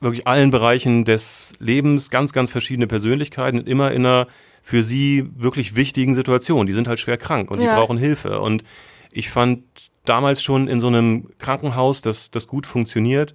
wirklich 0.00 0.26
allen 0.26 0.50
Bereichen 0.50 1.06
des 1.06 1.54
Lebens, 1.58 2.10
ganz, 2.10 2.34
ganz 2.34 2.50
verschiedene 2.50 2.86
Persönlichkeiten, 2.86 3.60
immer 3.66 3.92
in 3.92 4.04
einer 4.04 4.26
für 4.62 4.82
sie 4.82 5.30
wirklich 5.36 5.74
wichtigen 5.74 6.14
Situation. 6.14 6.66
Die 6.66 6.74
sind 6.74 6.86
halt 6.86 7.00
schwer 7.00 7.16
krank 7.16 7.50
und 7.50 7.62
ja. 7.62 7.70
die 7.70 7.80
brauchen 7.80 7.96
Hilfe. 7.96 8.40
Und 8.40 8.62
ich 9.10 9.30
fand 9.30 9.64
damals 10.04 10.42
schon 10.42 10.68
in 10.68 10.80
so 10.80 10.88
einem 10.88 11.30
Krankenhaus, 11.38 12.02
das, 12.02 12.30
das 12.30 12.46
gut 12.46 12.66
funktioniert, 12.66 13.34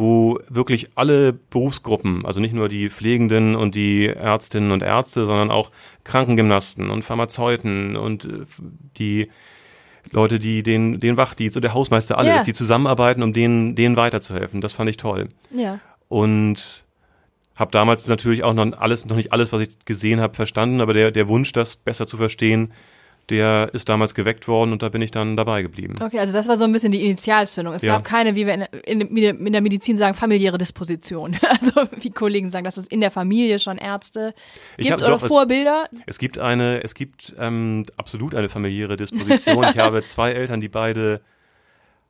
wo 0.00 0.40
wirklich 0.48 0.90
alle 0.94 1.32
Berufsgruppen, 1.32 2.24
also 2.24 2.40
nicht 2.40 2.54
nur 2.54 2.68
die 2.68 2.88
Pflegenden 2.88 3.54
und 3.54 3.74
die 3.74 4.06
Ärztinnen 4.06 4.72
und 4.72 4.82
Ärzte, 4.82 5.26
sondern 5.26 5.50
auch 5.50 5.70
Krankengymnasten 6.04 6.90
und 6.90 7.04
Pharmazeuten 7.04 7.96
und 7.96 8.24
äh, 8.24 8.46
die 8.96 9.30
Leute, 10.10 10.38
die 10.38 10.62
den, 10.62 10.98
den 10.98 11.16
Wachdienst 11.16 11.56
und 11.56 11.62
der 11.62 11.74
Hausmeister, 11.74 12.18
alles, 12.18 12.32
yeah. 12.32 12.42
die 12.42 12.54
zusammenarbeiten, 12.54 13.22
um 13.22 13.32
denen, 13.32 13.76
denen 13.76 13.96
weiterzuhelfen. 13.96 14.60
Das 14.60 14.72
fand 14.72 14.88
ich 14.88 14.96
toll. 14.96 15.28
Ja. 15.54 15.78
Und 16.08 16.84
habe 17.54 17.70
damals 17.70 18.08
natürlich 18.08 18.42
auch 18.42 18.54
noch 18.54 18.72
alles, 18.78 19.04
noch 19.04 19.16
nicht 19.16 19.32
alles, 19.32 19.52
was 19.52 19.60
ich 19.60 19.84
gesehen 19.84 20.20
habe, 20.20 20.34
verstanden, 20.34 20.80
aber 20.80 20.94
der, 20.94 21.10
der 21.10 21.28
Wunsch, 21.28 21.52
das 21.52 21.76
besser 21.76 22.06
zu 22.06 22.16
verstehen, 22.16 22.72
der 23.28 23.70
ist 23.72 23.88
damals 23.88 24.14
geweckt 24.14 24.48
worden 24.48 24.72
und 24.72 24.82
da 24.82 24.88
bin 24.88 25.02
ich 25.02 25.10
dann 25.10 25.36
dabei 25.36 25.62
geblieben. 25.62 25.94
Okay, 26.02 26.18
also 26.18 26.32
das 26.32 26.48
war 26.48 26.56
so 26.56 26.64
ein 26.64 26.72
bisschen 26.72 26.90
die 26.90 27.04
Initialzündung. 27.04 27.74
Es 27.74 27.82
ja. 27.82 27.94
gab 27.94 28.04
keine, 28.04 28.34
wie 28.34 28.46
wir 28.46 28.54
in, 28.54 29.00
in, 29.00 29.16
in, 29.16 29.52
der 29.52 29.60
Medizin 29.60 29.98
sagen, 29.98 30.14
familiäre 30.14 30.58
Disposition. 30.58 31.36
Also 31.50 31.88
wie 31.96 32.10
Kollegen 32.10 32.48
sagen, 32.50 32.64
dass 32.64 32.76
es 32.76 32.86
in 32.86 33.00
der 33.00 33.10
Familie 33.10 33.58
schon 33.58 33.76
Ärzte 33.76 34.34
gibt 34.76 34.92
hab, 34.92 35.02
oder 35.02 35.10
doch, 35.10 35.26
Vorbilder. 35.26 35.88
Es, 35.92 36.00
es, 36.06 36.18
gibt 36.18 36.38
eine, 36.38 36.82
es 36.82 36.94
gibt 36.94 37.34
ähm, 37.38 37.84
absolut 37.96 38.34
eine 38.34 38.48
familiäre 38.48 38.96
Disposition. 38.96 39.66
ich 39.70 39.78
habe 39.78 40.04
zwei 40.04 40.30
Eltern, 40.32 40.60
die 40.60 40.68
beide 40.68 41.20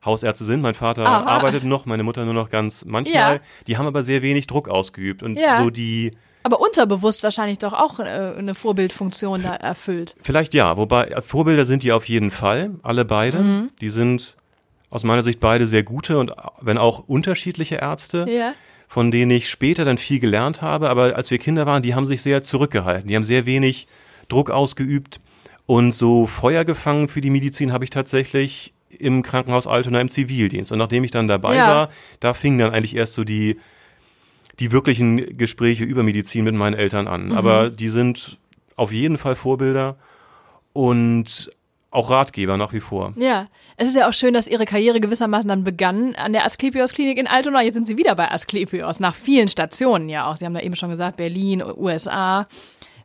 Hausärzte 0.05 0.45
sind. 0.45 0.61
Mein 0.61 0.73
Vater 0.73 1.05
Aha. 1.05 1.25
arbeitet 1.25 1.63
noch, 1.63 1.85
meine 1.85 2.03
Mutter 2.03 2.23
nur 2.25 2.33
noch 2.33 2.49
ganz 2.49 2.85
manchmal. 2.85 3.35
Ja. 3.35 3.39
Die 3.67 3.77
haben 3.77 3.87
aber 3.87 4.03
sehr 4.03 4.21
wenig 4.21 4.47
Druck 4.47 4.69
ausgeübt 4.69 5.21
und 5.21 5.37
ja. 5.37 5.61
so 5.61 5.69
die 5.69 6.11
aber 6.43 6.59
unterbewusst 6.59 7.23
wahrscheinlich 7.23 7.59
doch 7.59 7.73
auch 7.73 7.99
äh, 7.99 8.03
eine 8.03 8.53
Vorbildfunktion 8.53 9.43
da 9.43 9.55
erfüllt. 9.55 10.15
Vielleicht 10.21 10.53
ja, 10.53 10.77
wobei 10.77 11.05
äh, 11.05 11.21
Vorbilder 11.21 11.65
sind 11.65 11.83
die 11.83 11.91
auf 11.91 12.07
jeden 12.07 12.31
Fall, 12.31 12.71
alle 12.83 13.05
beide. 13.05 13.39
Mhm. 13.39 13.69
Die 13.79 13.89
sind 13.89 14.35
aus 14.89 15.03
meiner 15.03 15.23
Sicht 15.23 15.39
beide 15.39 15.67
sehr 15.67 15.83
gute 15.83 16.17
und 16.17 16.33
wenn 16.59 16.77
auch 16.77 16.99
unterschiedliche 17.07 17.75
Ärzte, 17.75 18.25
ja. 18.29 18.53
von 18.87 19.11
denen 19.11 19.31
ich 19.31 19.49
später 19.49 19.85
dann 19.85 19.97
viel 19.97 20.19
gelernt 20.19 20.61
habe. 20.61 20.89
Aber 20.89 21.15
als 21.15 21.31
wir 21.31 21.37
Kinder 21.37 21.65
waren, 21.65 21.81
die 21.81 21.95
haben 21.95 22.07
sich 22.07 22.21
sehr 22.21 22.41
zurückgehalten. 22.41 23.07
Die 23.07 23.15
haben 23.15 23.23
sehr 23.23 23.45
wenig 23.45 23.87
Druck 24.27 24.49
ausgeübt 24.49 25.21
und 25.65 25.93
so 25.93 26.27
Feuer 26.27 26.65
gefangen 26.65 27.07
für 27.07 27.21
die 27.21 27.29
Medizin 27.29 27.71
habe 27.71 27.85
ich 27.85 27.89
tatsächlich 27.89 28.73
im 28.89 29.23
Krankenhaus 29.23 29.67
Altona 29.67 30.01
im 30.01 30.09
Zivildienst. 30.09 30.71
Und 30.73 30.79
nachdem 30.79 31.05
ich 31.05 31.11
dann 31.11 31.29
dabei 31.29 31.55
ja. 31.55 31.67
war, 31.67 31.89
da 32.19 32.33
fing 32.33 32.57
dann 32.57 32.73
eigentlich 32.73 32.95
erst 32.95 33.13
so 33.13 33.23
die 33.23 33.57
die 34.61 34.71
wirklichen 34.71 35.37
Gespräche 35.37 35.83
über 35.83 36.03
Medizin 36.03 36.45
mit 36.45 36.55
meinen 36.55 36.75
Eltern 36.75 37.07
an. 37.07 37.27
Mhm. 37.29 37.31
Aber 37.37 37.69
die 37.69 37.89
sind 37.89 38.37
auf 38.75 38.91
jeden 38.91 39.17
Fall 39.17 39.35
Vorbilder 39.35 39.97
und 40.71 41.49
auch 41.89 42.09
Ratgeber 42.09 42.55
nach 42.55 42.71
wie 42.71 42.79
vor. 42.79 43.13
Ja, 43.17 43.47
es 43.75 43.89
ist 43.89 43.95
ja 43.95 44.07
auch 44.07 44.13
schön, 44.13 44.33
dass 44.33 44.47
ihre 44.47 44.65
Karriere 44.65 45.01
gewissermaßen 45.01 45.49
dann 45.49 45.65
begann 45.65 46.15
an 46.15 46.31
der 46.31 46.45
Asklepios 46.45 46.93
Klinik 46.93 47.17
in 47.17 47.27
Altona. 47.27 47.61
Jetzt 47.63 47.73
sind 47.73 47.87
sie 47.87 47.97
wieder 47.97 48.15
bei 48.15 48.31
Asklepios, 48.31 49.01
nach 49.01 49.15
vielen 49.15 49.49
Stationen 49.49 50.07
ja 50.07 50.29
auch. 50.29 50.37
Sie 50.37 50.45
haben 50.45 50.53
da 50.53 50.61
eben 50.61 50.75
schon 50.75 50.89
gesagt, 50.89 51.17
Berlin, 51.17 51.61
USA. 51.61 52.47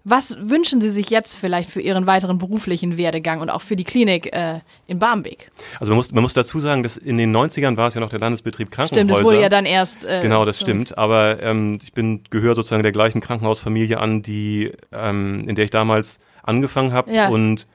Was 0.08 0.36
wünschen 0.38 0.80
Sie 0.80 0.90
sich 0.90 1.10
jetzt 1.10 1.34
vielleicht 1.34 1.68
für 1.68 1.80
Ihren 1.80 2.06
weiteren 2.06 2.38
beruflichen 2.38 2.96
Werdegang 2.96 3.40
und 3.40 3.50
auch 3.50 3.62
für 3.62 3.74
die 3.74 3.82
Klinik 3.82 4.32
äh, 4.32 4.60
in 4.86 5.00
Barmbek? 5.00 5.50
Also 5.80 5.90
man 5.90 5.96
muss, 5.96 6.12
man 6.12 6.22
muss 6.22 6.32
dazu 6.32 6.60
sagen, 6.60 6.84
dass 6.84 6.96
in 6.96 7.18
den 7.18 7.36
90ern 7.36 7.76
war 7.76 7.88
es 7.88 7.94
ja 7.94 8.00
noch 8.00 8.10
der 8.10 8.20
Landesbetrieb 8.20 8.70
Krankenhäuser. 8.70 9.00
Stimmt, 9.00 9.10
das 9.10 9.24
wurde 9.24 9.40
ja 9.40 9.48
dann 9.48 9.66
erst. 9.66 10.04
Äh, 10.04 10.20
genau, 10.22 10.44
das 10.44 10.60
so. 10.60 10.64
stimmt. 10.64 10.96
Aber 10.96 11.42
ähm, 11.42 11.80
ich 11.82 11.92
bin 11.92 12.22
gehöre 12.30 12.54
sozusagen 12.54 12.84
der 12.84 12.92
gleichen 12.92 13.20
Krankenhausfamilie 13.20 13.98
an, 13.98 14.22
die 14.22 14.72
ähm, 14.92 15.48
in 15.48 15.56
der 15.56 15.64
ich 15.64 15.72
damals 15.72 16.20
angefangen 16.44 16.92
habe 16.92 17.12
ja. 17.12 17.26
und 17.28 17.66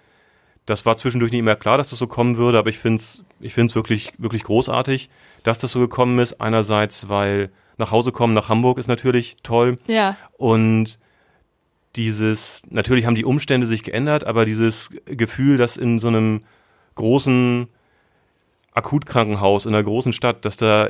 das 0.65 0.85
war 0.85 0.95
zwischendurch 0.95 1.33
nicht 1.33 1.41
mehr 1.41 1.57
klar, 1.57 1.77
dass 1.77 1.89
das 1.89 1.99
so 1.99 2.07
kommen 2.07 2.37
würde, 2.37 2.57
aber 2.59 2.69
ich 2.69 2.79
finde 2.79 3.01
es 3.01 3.25
ich 3.41 3.53
find's 3.53 3.75
wirklich, 3.75 4.13
wirklich 4.17 4.43
großartig, 4.43 5.09
dass 5.43 5.59
das 5.59 5.71
so 5.71 5.79
gekommen 5.79 6.19
ist. 6.19 6.39
Einerseits, 6.39 7.09
weil 7.09 7.49
nach 7.77 7.91
Hause 7.91 8.13
kommen 8.13 8.33
nach 8.33 8.47
Hamburg 8.47 8.77
ist 8.77 8.87
natürlich 8.87 9.37
toll. 9.43 9.77
Ja. 9.87 10.15
Und 10.37 10.99
dieses, 11.95 12.63
natürlich 12.69 13.05
haben 13.05 13.15
die 13.15 13.25
Umstände 13.25 13.67
sich 13.67 13.83
geändert, 13.83 14.23
aber 14.25 14.45
dieses 14.45 14.89
Gefühl, 15.05 15.57
dass 15.57 15.77
in 15.77 15.99
so 15.99 16.07
einem 16.07 16.41
großen 16.95 17.67
Akutkrankenhaus 18.73 19.65
in 19.65 19.73
einer 19.73 19.83
großen 19.83 20.13
Stadt, 20.13 20.45
dass 20.45 20.57
da 20.57 20.89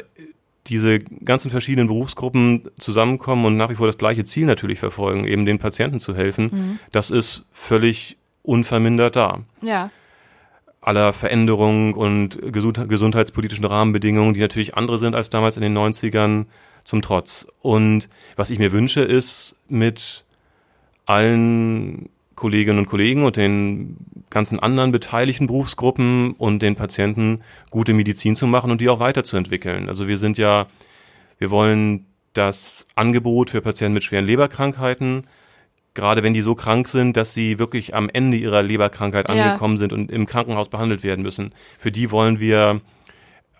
diese 0.67 0.99
ganzen 0.99 1.49
verschiedenen 1.49 1.87
Berufsgruppen 1.87 2.69
zusammenkommen 2.77 3.45
und 3.45 3.57
nach 3.57 3.71
wie 3.71 3.75
vor 3.75 3.87
das 3.87 3.97
gleiche 3.97 4.23
Ziel 4.23 4.45
natürlich 4.45 4.79
verfolgen, 4.79 5.25
eben 5.25 5.45
den 5.45 5.57
Patienten 5.57 5.99
zu 5.99 6.15
helfen, 6.15 6.49
mhm. 6.51 6.79
das 6.91 7.09
ist 7.09 7.45
völlig 7.51 8.17
unvermindert 8.43 9.15
da. 9.15 9.39
Ja. 9.61 9.89
Aller 10.81 11.13
Veränderungen 11.13 11.93
und 11.93 12.39
gesund 12.53 12.87
gesundheitspolitischen 12.87 13.65
Rahmenbedingungen, 13.65 14.33
die 14.33 14.39
natürlich 14.39 14.75
andere 14.75 14.99
sind 14.99 15.15
als 15.15 15.29
damals 15.29 15.57
in 15.57 15.63
den 15.63 15.77
90ern, 15.77 16.45
zum 16.83 17.01
Trotz. 17.01 17.47
Und 17.61 18.09
was 18.35 18.49
ich 18.49 18.57
mir 18.57 18.71
wünsche, 18.71 19.01
ist 19.01 19.55
mit 19.67 20.25
allen 21.11 22.09
Kolleginnen 22.35 22.79
und 22.79 22.85
Kollegen 22.87 23.23
und 23.23 23.37
den 23.37 23.97
ganzen 24.29 24.59
anderen 24.59 24.91
beteiligten 24.91 25.47
Berufsgruppen 25.47 26.33
und 26.33 26.61
den 26.61 26.75
Patienten 26.75 27.41
gute 27.69 27.93
Medizin 27.93 28.35
zu 28.35 28.47
machen 28.47 28.71
und 28.71 28.81
die 28.81 28.89
auch 28.89 28.99
weiterzuentwickeln. 28.99 29.89
Also 29.89 30.07
wir 30.07 30.17
sind 30.17 30.37
ja, 30.37 30.67
wir 31.37 31.51
wollen 31.51 32.05
das 32.33 32.87
Angebot 32.95 33.49
für 33.49 33.61
Patienten 33.61 33.93
mit 33.93 34.03
schweren 34.03 34.25
Leberkrankheiten, 34.25 35.27
gerade 35.93 36.23
wenn 36.23 36.33
die 36.33 36.41
so 36.41 36.55
krank 36.55 36.87
sind, 36.87 37.17
dass 37.17 37.33
sie 37.33 37.59
wirklich 37.59 37.93
am 37.93 38.09
Ende 38.09 38.37
ihrer 38.37 38.63
Leberkrankheit 38.63 39.27
ja. 39.27 39.35
angekommen 39.35 39.77
sind 39.77 39.91
und 39.91 40.09
im 40.09 40.25
Krankenhaus 40.25 40.69
behandelt 40.69 41.03
werden 41.03 41.21
müssen, 41.21 41.53
für 41.77 41.91
die 41.91 42.09
wollen 42.09 42.39
wir 42.39 42.79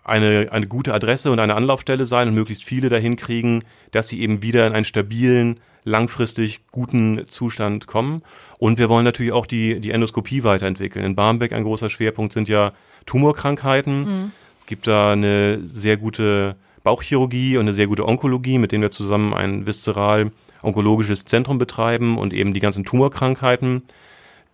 eine, 0.03 0.49
eine 0.51 0.67
gute 0.67 0.93
Adresse 0.93 1.31
und 1.31 1.39
eine 1.39 1.55
Anlaufstelle 1.55 2.05
sein 2.05 2.27
und 2.29 2.35
möglichst 2.35 2.63
viele 2.63 2.89
dahin 2.89 3.15
kriegen, 3.15 3.63
dass 3.91 4.07
sie 4.07 4.21
eben 4.21 4.41
wieder 4.41 4.65
in 4.67 4.73
einen 4.73 4.85
stabilen, 4.85 5.59
langfristig 5.83 6.61
guten 6.71 7.27
Zustand 7.27 7.87
kommen. 7.87 8.21
Und 8.57 8.77
wir 8.77 8.89
wollen 8.89 9.05
natürlich 9.05 9.31
auch 9.31 9.45
die, 9.45 9.79
die 9.79 9.91
Endoskopie 9.91 10.43
weiterentwickeln. 10.43 11.05
In 11.05 11.15
Barmbek 11.15 11.53
ein 11.53 11.63
großer 11.63 11.89
Schwerpunkt 11.89 12.33
sind 12.33 12.49
ja 12.49 12.73
Tumorkrankheiten. 13.05 14.03
Mhm. 14.03 14.31
Es 14.59 14.65
gibt 14.65 14.87
da 14.87 15.11
eine 15.11 15.59
sehr 15.67 15.97
gute 15.97 16.55
Bauchchirurgie 16.83 17.57
und 17.57 17.63
eine 17.63 17.73
sehr 17.73 17.87
gute 17.87 18.07
Onkologie, 18.07 18.57
mit 18.57 18.71
denen 18.71 18.83
wir 18.83 18.91
zusammen 18.91 19.33
ein 19.33 19.67
viszeral 19.67 20.31
onkologisches 20.61 21.25
Zentrum 21.25 21.57
betreiben 21.57 22.17
und 22.17 22.33
eben 22.33 22.53
die 22.53 22.59
ganzen 22.59 22.83
Tumorkrankheiten 22.83 23.83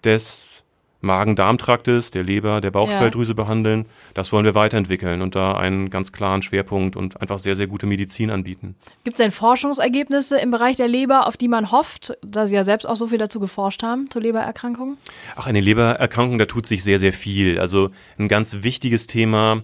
des 0.03 0.63
Magen-Darm-Traktes, 1.01 2.11
der 2.11 2.23
Leber, 2.23 2.61
der 2.61 2.71
Bauchspeicheldrüse 2.71 3.31
ja. 3.31 3.35
behandeln. 3.35 3.85
Das 4.13 4.31
wollen 4.31 4.45
wir 4.45 4.55
weiterentwickeln 4.55 5.21
und 5.21 5.35
da 5.35 5.53
einen 5.53 5.89
ganz 5.89 6.11
klaren 6.11 6.41
Schwerpunkt 6.41 6.95
und 6.95 7.21
einfach 7.21 7.39
sehr, 7.39 7.55
sehr 7.55 7.67
gute 7.67 7.85
Medizin 7.85 8.31
anbieten. 8.31 8.75
Gibt 9.03 9.19
es 9.19 9.23
denn 9.23 9.31
Forschungsergebnisse 9.31 10.39
im 10.39 10.51
Bereich 10.51 10.77
der 10.77 10.87
Leber, 10.87 11.27
auf 11.27 11.37
die 11.37 11.47
man 11.47 11.71
hofft, 11.71 12.17
da 12.25 12.47
Sie 12.47 12.55
ja 12.55 12.63
selbst 12.63 12.85
auch 12.85 12.95
so 12.95 13.07
viel 13.07 13.17
dazu 13.17 13.39
geforscht 13.39 13.83
haben, 13.83 14.09
zu 14.09 14.19
Lebererkrankungen? 14.19 14.97
Ach, 15.35 15.47
eine 15.47 15.61
Lebererkrankung, 15.61 16.39
da 16.39 16.45
tut 16.45 16.65
sich 16.65 16.83
sehr, 16.83 16.99
sehr 16.99 17.13
viel. 17.13 17.59
Also 17.59 17.91
ein 18.17 18.27
ganz 18.27 18.57
wichtiges 18.61 19.07
Thema, 19.07 19.61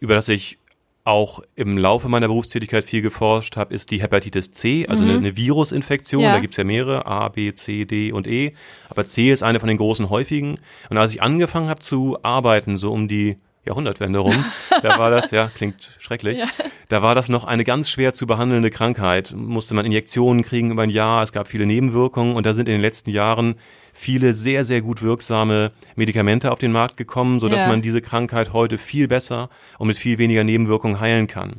über 0.00 0.14
das 0.14 0.28
ich 0.28 0.58
auch 1.04 1.40
im 1.54 1.76
Laufe 1.76 2.08
meiner 2.08 2.28
Berufstätigkeit 2.28 2.84
viel 2.84 3.02
geforscht 3.02 3.58
habe, 3.58 3.74
ist 3.74 3.90
die 3.90 4.00
Hepatitis 4.00 4.52
C, 4.52 4.86
also 4.88 5.02
mhm. 5.02 5.10
eine, 5.10 5.18
eine, 5.18 5.36
Virusinfektion. 5.36 6.22
Ja. 6.22 6.32
Da 6.32 6.40
gibt's 6.40 6.56
ja 6.56 6.64
mehrere, 6.64 7.06
A, 7.06 7.28
B, 7.28 7.52
C, 7.52 7.84
D 7.84 8.10
und 8.10 8.26
E. 8.26 8.54
Aber 8.88 9.06
C 9.06 9.30
ist 9.30 9.42
eine 9.42 9.60
von 9.60 9.68
den 9.68 9.76
großen 9.76 10.08
häufigen. 10.08 10.58
Und 10.88 10.96
als 10.96 11.12
ich 11.12 11.22
angefangen 11.22 11.68
habe 11.68 11.80
zu 11.80 12.18
arbeiten, 12.22 12.78
so 12.78 12.90
um 12.90 13.06
die 13.06 13.36
Jahrhundertwende 13.66 14.18
rum, 14.18 14.44
da 14.82 14.98
war 14.98 15.10
das, 15.10 15.30
ja, 15.30 15.48
klingt 15.54 15.94
schrecklich, 15.98 16.38
ja. 16.38 16.46
da 16.88 17.02
war 17.02 17.14
das 17.14 17.28
noch 17.28 17.44
eine 17.44 17.64
ganz 17.64 17.90
schwer 17.90 18.14
zu 18.14 18.26
behandelnde 18.26 18.70
Krankheit. 18.70 19.34
Musste 19.36 19.74
man 19.74 19.84
Injektionen 19.84 20.42
kriegen 20.42 20.70
über 20.70 20.82
ein 20.82 20.90
Jahr, 20.90 21.22
es 21.22 21.32
gab 21.32 21.48
viele 21.48 21.66
Nebenwirkungen 21.66 22.34
und 22.34 22.46
da 22.46 22.54
sind 22.54 22.66
in 22.66 22.76
den 22.76 22.82
letzten 22.82 23.10
Jahren 23.10 23.56
viele 23.94 24.34
sehr, 24.34 24.64
sehr 24.64 24.82
gut 24.82 25.00
wirksame 25.00 25.72
Medikamente 25.96 26.52
auf 26.52 26.58
den 26.58 26.72
Markt 26.72 26.96
gekommen, 26.96 27.40
sodass 27.40 27.60
ja. 27.60 27.68
man 27.68 27.80
diese 27.80 28.02
Krankheit 28.02 28.52
heute 28.52 28.76
viel 28.76 29.08
besser 29.08 29.48
und 29.78 29.86
mit 29.86 29.96
viel 29.96 30.18
weniger 30.18 30.44
Nebenwirkungen 30.44 31.00
heilen 31.00 31.28
kann. 31.28 31.54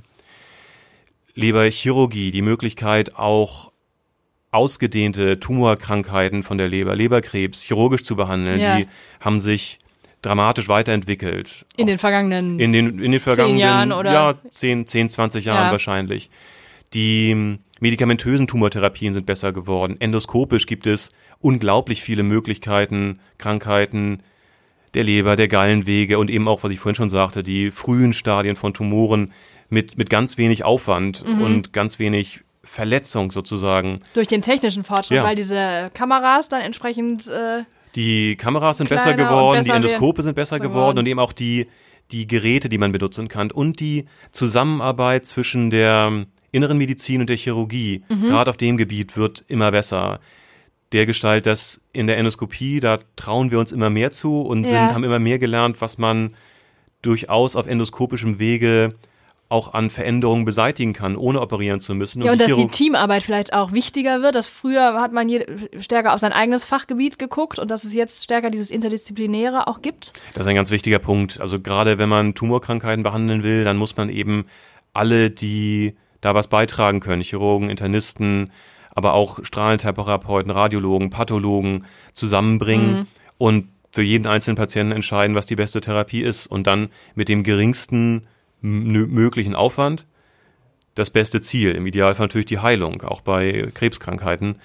Leberchirurgie, 1.34 2.32
die 2.32 2.42
Möglichkeit 2.42 3.16
auch 3.16 3.72
ausgedehnte 4.52 5.40
Tumorkrankheiten 5.40 6.44
von 6.44 6.58
der 6.58 6.68
Leber, 6.68 6.96
Leberkrebs 6.96 7.62
chirurgisch 7.62 8.04
zu 8.04 8.16
behandeln, 8.16 8.60
ja. 8.60 8.78
die 8.78 8.88
haben 9.20 9.42
sich 9.42 9.80
dramatisch 10.22 10.68
weiterentwickelt. 10.68 11.66
In 11.76 11.88
den 11.88 11.98
vergangenen 11.98 12.60
in 12.60 12.74
den, 12.74 13.00
in 13.00 13.12
den 13.12 13.22
vergangenen 13.22 13.58
zehn 13.58 13.62
Jahren 13.62 13.92
oder? 13.92 14.12
Ja, 14.12 14.36
10, 14.50 14.88
10 14.88 15.10
20 15.10 15.46
Jahren 15.46 15.68
ja. 15.68 15.72
wahrscheinlich. 15.72 16.30
Die 16.94 17.58
medikamentösen 17.80 18.48
Tumortherapien 18.48 19.14
sind 19.14 19.26
besser 19.26 19.52
geworden. 19.52 19.98
Endoskopisch 20.00 20.66
gibt 20.66 20.88
es 20.88 21.12
unglaublich 21.40 22.02
viele 22.02 22.24
Möglichkeiten, 22.24 23.20
Krankheiten 23.38 24.22
der 24.94 25.04
Leber, 25.04 25.36
der 25.36 25.48
Gallenwege 25.48 26.18
und 26.18 26.30
eben 26.30 26.48
auch, 26.48 26.64
was 26.64 26.72
ich 26.72 26.80
vorhin 26.80 26.96
schon 26.96 27.10
sagte, 27.10 27.44
die 27.44 27.72
frühen 27.72 28.14
Stadien 28.14 28.56
von 28.56 28.74
Tumoren 28.74 29.34
mit, 29.70 29.98
mit 29.98 30.10
ganz 30.10 30.38
wenig 30.38 30.64
Aufwand 30.64 31.28
mhm. 31.28 31.42
und 31.42 31.74
ganz 31.74 32.00
wenig 32.00 32.42
Verletzung 32.64 33.32
sozusagen. 33.32 34.00
Durch 34.14 34.28
den 34.28 34.42
technischen 34.42 34.84
Fortschritt, 34.84 35.18
ja. 35.18 35.24
weil 35.24 35.36
diese 35.36 35.92
Kameras 35.94 36.50
dann 36.50 36.62
entsprechend. 36.62 37.28
Äh, 37.28 37.64
die 37.96 38.36
Kameras 38.36 38.78
sind 38.78 38.90
besser 38.90 39.14
geworden, 39.14 39.60
besser 39.60 39.80
die 39.80 39.86
Endoskope 39.86 40.24
sind 40.24 40.36
besser 40.36 40.60
geworden, 40.60 40.74
geworden 40.74 41.00
und 41.00 41.08
eben 41.08 41.20
auch 41.20 41.32
die, 41.34 41.68
die 42.12 42.28
Geräte, 42.28 42.68
die 42.70 42.78
man 42.78 42.92
benutzen 42.92 43.28
kann 43.28 43.52
und 43.52 43.80
die 43.80 44.06
Zusammenarbeit 44.32 45.26
zwischen 45.26 45.72
der 45.72 46.26
inneren 46.52 46.78
Medizin 46.78 47.22
und 47.22 47.30
der 47.30 47.38
Chirurgie, 47.38 48.04
mhm. 48.10 48.24
gerade 48.24 48.50
auf 48.50 48.58
dem 48.58 48.78
Gebiet, 48.78 49.16
wird 49.16 49.44
immer 49.48 49.72
besser 49.72 50.20
der 50.96 51.06
Gestalt, 51.06 51.46
dass 51.46 51.82
in 51.94 52.08
der 52.08 52.18
Endoskopie, 52.18 52.80
da 52.80 53.00
trauen 53.16 53.52
wir 53.52 53.60
uns 53.60 53.72
immer 53.72 53.90
mehr 53.90 54.12
zu 54.12 54.42
und 54.42 54.64
ja. 54.64 54.70
sind, 54.70 54.94
haben 54.94 55.04
immer 55.04 55.20
mehr 55.20 55.40
gelernt, 55.40 55.82
was 55.82 55.98
man 55.98 56.34
durchaus 57.02 57.56
auf 57.56 57.68
endoskopischem 57.68 58.40
Wege 58.40 58.96
auch 59.48 59.74
an 59.74 59.92
Veränderungen 59.92 60.44
beseitigen 60.44 60.94
kann, 60.94 61.16
ohne 61.16 61.40
operieren 61.40 61.80
zu 61.80 61.94
müssen. 61.94 62.24
Ja, 62.24 62.32
und, 62.32 62.42
und 62.42 62.50
dass 62.50 62.58
die 62.58 62.68
Teamarbeit 62.68 63.22
vielleicht 63.22 63.54
auch 63.54 63.74
wichtiger 63.74 64.22
wird. 64.24 64.34
Dass 64.34 64.48
früher 64.48 65.00
hat 65.00 65.12
man 65.12 65.30
stärker 65.80 66.14
auf 66.14 66.20
sein 66.20 66.34
eigenes 66.34 66.66
Fachgebiet 66.66 67.20
geguckt 67.20 67.60
und 67.60 67.70
dass 67.70 67.84
es 67.84 67.94
jetzt 67.94 68.24
stärker 68.24 68.50
dieses 68.50 68.72
Interdisziplinäre 68.72 69.68
auch 69.68 69.82
gibt. 69.82 70.14
Das 70.34 70.46
ist 70.46 70.50
ein 70.50 70.56
ganz 70.56 70.72
wichtiger 70.72 70.98
Punkt. 71.00 71.40
Also 71.40 71.60
gerade 71.60 72.00
wenn 72.00 72.10
man 72.10 72.34
Tumorkrankheiten 72.34 73.04
behandeln 73.04 73.44
will, 73.44 73.64
dann 73.64 73.78
muss 73.78 73.96
man 73.98 74.10
eben 74.10 74.46
alle, 74.94 75.30
die 75.30 75.96
da 76.22 76.34
was 76.34 76.48
beitragen 76.48 77.02
können, 77.02 77.22
Chirurgen, 77.22 77.70
Internisten, 77.70 78.52
aber 78.96 79.14
auch 79.14 79.44
Strahlentherapeuten, 79.44 80.52
Radiologen, 80.52 81.12
Pathologen 81.12 81.86
zusammenbringen 82.14 82.96
mhm. 82.96 83.08
und 83.38 83.70
für 83.92 84.02
jeden 84.02 84.26
einzelnen 84.26 84.58
Patienten 84.58 84.94
entscheiden, 84.94 85.36
was 85.36 85.46
die 85.46 85.56
beste 85.56 85.82
Therapie 85.82 86.22
ist 86.22 86.48
und 86.48 86.66
dann 86.66 86.90
mit 87.14 87.30
dem 87.30 87.44
geringsten 87.44 88.28
möglichen 88.62 89.56
Aufwand 89.56 90.08
das 90.96 91.12
beste 91.12 91.42
Ziel, 91.42 91.72
im 91.72 91.86
Idealfall 91.86 92.26
natürlich 92.26 92.48
die 92.48 92.60
Heilung, 92.60 93.02
auch 93.04 93.22
bei 93.22 93.70
Krebskrankheiten, 93.74 94.56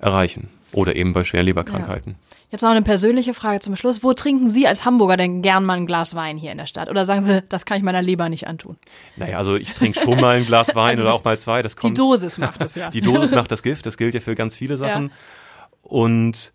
erreichen. 0.00 0.48
Oder 0.74 0.96
eben 0.96 1.12
bei 1.12 1.24
schweren 1.24 1.46
Leberkrankheiten. 1.46 2.12
Ja. 2.12 2.36
Jetzt 2.50 2.62
noch 2.62 2.70
eine 2.70 2.82
persönliche 2.82 3.32
Frage 3.32 3.60
zum 3.60 3.76
Schluss. 3.76 4.02
Wo 4.02 4.12
trinken 4.12 4.50
Sie 4.50 4.66
als 4.66 4.84
Hamburger 4.84 5.16
denn 5.16 5.40
gern 5.40 5.64
mal 5.64 5.76
ein 5.76 5.86
Glas 5.86 6.14
Wein 6.14 6.36
hier 6.36 6.52
in 6.52 6.58
der 6.58 6.66
Stadt? 6.66 6.88
Oder 6.88 7.04
sagen 7.04 7.22
Sie, 7.22 7.42
das 7.48 7.64
kann 7.64 7.78
ich 7.78 7.82
meiner 7.82 8.02
Leber 8.02 8.28
nicht 8.28 8.46
antun? 8.46 8.76
Naja, 9.16 9.38
also 9.38 9.56
ich 9.56 9.72
trinke 9.72 10.00
schon 10.00 10.20
mal 10.20 10.36
ein 10.36 10.46
Glas 10.46 10.68
Wein 10.74 10.90
also 10.90 11.04
oder 11.04 11.14
auch 11.14 11.24
mal 11.24 11.38
zwei. 11.38 11.62
Das 11.62 11.76
kommt, 11.76 11.96
die 11.96 12.00
Dosis 12.00 12.38
macht 12.38 12.62
es 12.62 12.74
ja. 12.74 12.90
die 12.92 13.00
Dosis 13.00 13.30
macht 13.34 13.50
das 13.50 13.62
Gift. 13.62 13.86
Das 13.86 13.96
gilt 13.96 14.14
ja 14.14 14.20
für 14.20 14.34
ganz 14.34 14.56
viele 14.56 14.76
Sachen. 14.76 15.06
Ja. 15.06 15.66
Und 15.82 16.52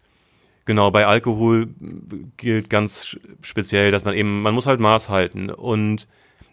genau, 0.65 0.91
bei 0.91 1.05
Alkohol 1.05 1.67
gilt 2.38 2.69
ganz 2.69 3.17
speziell, 3.41 3.91
dass 3.91 4.03
man 4.03 4.13
eben, 4.13 4.41
man 4.41 4.53
muss 4.53 4.65
halt 4.65 4.79
Maß 4.79 5.10
halten. 5.10 5.49
Und 5.49 6.08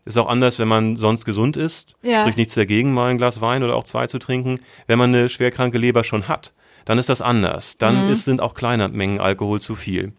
ist 0.06 0.16
auch 0.16 0.28
anders, 0.28 0.60
wenn 0.60 0.68
man 0.68 0.96
sonst 0.96 1.24
gesund 1.24 1.56
ist. 1.56 1.96
Ja. 2.00 2.22
Spricht 2.22 2.38
nichts 2.38 2.54
dagegen, 2.54 2.94
mal 2.94 3.10
ein 3.10 3.18
Glas 3.18 3.40
Wein 3.40 3.64
oder 3.64 3.74
auch 3.74 3.84
zwei 3.84 4.06
zu 4.06 4.20
trinken. 4.20 4.60
Wenn 4.86 4.98
man 4.98 5.12
eine 5.12 5.28
schwerkranke 5.28 5.78
Leber 5.78 6.04
schon 6.04 6.28
hat, 6.28 6.52
dann 6.86 6.98
ist 6.98 7.10
das 7.10 7.20
anders. 7.20 7.76
Dann 7.76 8.06
mhm. 8.06 8.12
ist, 8.12 8.24
sind 8.24 8.40
auch 8.40 8.54
kleine 8.54 8.88
Mengen 8.88 9.20
Alkohol 9.20 9.60
zu 9.60 9.76
viel. 9.76 10.12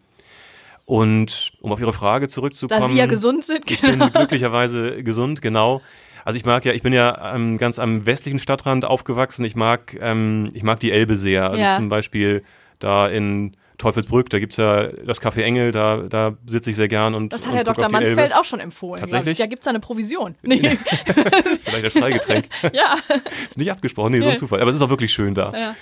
Und 0.86 1.52
um 1.60 1.72
auf 1.72 1.80
Ihre 1.80 1.94
Frage 1.94 2.28
zurückzukommen. 2.28 2.82
Da 2.82 2.88
Sie 2.88 2.96
ja 2.96 3.08
gesund 3.08 3.44
sind. 3.44 3.70
Ich 3.72 3.82
bin 3.82 4.00
glücklicherweise 4.00 5.04
gesund, 5.04 5.42
genau. 5.42 5.82
Also 6.24 6.38
ich 6.38 6.46
mag 6.46 6.66
ja, 6.66 6.74
ich 6.74 6.84
bin 6.84 6.94
ja 6.94 7.36
ähm, 7.36 7.58
ganz 7.58 7.80
am 7.80 8.06
westlichen 8.06 8.40
Stadtrand 8.40 8.86
aufgewachsen. 8.86 9.44
Ich 9.46 9.56
mag, 9.56 9.98
ähm, 10.00 10.50
ich 10.54 10.64
mag 10.64 10.80
die 10.80 10.92
Elbe 10.92 11.18
sehr. 11.18 11.50
Also 11.50 11.62
ja. 11.62 11.76
zum 11.76 11.90
Beispiel 11.90 12.44
da 12.80 13.08
in 13.08 13.56
Teufelsbrück, 13.78 14.30
da 14.30 14.40
gibt's 14.40 14.58
ja 14.58 14.88
das 14.88 15.22
Café 15.22 15.42
Engel, 15.42 15.72
da, 15.72 16.04
da 16.10 16.34
sitze 16.46 16.72
ich 16.72 16.76
sehr 16.76 16.88
gern 16.88 17.14
und. 17.14 17.32
Das 17.32 17.46
hat 17.46 17.54
Herr 17.54 17.64
Dr. 17.64 17.90
Mansfeld 17.90 18.36
auch 18.36 18.44
schon 18.44 18.60
empfohlen. 18.60 19.00
Tatsächlich? 19.00 19.38
Da 19.38 19.46
gibt's 19.46 19.66
da 19.66 19.70
eine 19.70 19.80
Provision. 19.80 20.36
Nee. 20.44 20.78
Vielleicht 21.64 21.86
das 21.86 21.94
Freigetränk. 21.94 22.46
ja. 22.74 22.96
Ist 23.50 23.58
nicht 23.58 23.72
abgesprochen, 23.72 24.14
nee, 24.14 24.22
so 24.22 24.30
ein 24.30 24.38
Zufall. 24.38 24.62
Aber 24.62 24.70
es 24.70 24.76
ist 24.76 24.82
auch 24.82 24.90
wirklich 24.90 25.14
schön 25.14 25.34
da. 25.34 25.54
Ja. 25.54 25.76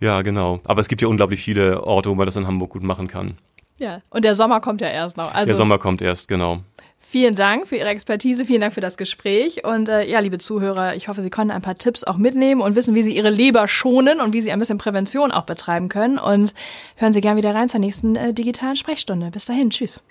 Ja, 0.00 0.22
genau. 0.22 0.60
Aber 0.64 0.80
es 0.80 0.88
gibt 0.88 1.02
ja 1.02 1.08
unglaublich 1.08 1.40
viele 1.40 1.84
Orte, 1.84 2.10
wo 2.10 2.14
man 2.14 2.26
das 2.26 2.36
in 2.36 2.46
Hamburg 2.46 2.70
gut 2.70 2.82
machen 2.82 3.08
kann. 3.08 3.38
Ja, 3.78 4.00
und 4.10 4.24
der 4.24 4.34
Sommer 4.34 4.60
kommt 4.60 4.80
ja 4.80 4.88
erst 4.88 5.16
noch. 5.16 5.34
Also 5.34 5.46
der 5.46 5.56
Sommer 5.56 5.78
kommt 5.78 6.00
erst, 6.00 6.28
genau. 6.28 6.60
Vielen 7.08 7.36
Dank 7.36 7.68
für 7.68 7.76
Ihre 7.76 7.88
Expertise, 7.88 8.44
vielen 8.44 8.62
Dank 8.62 8.72
für 8.74 8.80
das 8.80 8.96
Gespräch. 8.96 9.64
Und 9.64 9.88
äh, 9.88 10.04
ja, 10.08 10.18
liebe 10.18 10.38
Zuhörer, 10.38 10.96
ich 10.96 11.06
hoffe, 11.06 11.22
Sie 11.22 11.30
konnten 11.30 11.52
ein 11.52 11.62
paar 11.62 11.76
Tipps 11.76 12.02
auch 12.02 12.16
mitnehmen 12.16 12.60
und 12.60 12.74
wissen, 12.74 12.96
wie 12.96 13.02
Sie 13.04 13.14
Ihre 13.14 13.30
Leber 13.30 13.68
schonen 13.68 14.20
und 14.20 14.32
wie 14.32 14.40
Sie 14.40 14.50
ein 14.50 14.58
bisschen 14.58 14.78
Prävention 14.78 15.30
auch 15.30 15.44
betreiben 15.44 15.88
können. 15.88 16.18
Und 16.18 16.52
hören 16.96 17.12
Sie 17.12 17.20
gern 17.20 17.36
wieder 17.36 17.54
rein 17.54 17.68
zur 17.68 17.80
nächsten 17.80 18.16
äh, 18.16 18.34
digitalen 18.34 18.76
Sprechstunde. 18.76 19.30
Bis 19.30 19.44
dahin, 19.44 19.70
tschüss. 19.70 20.02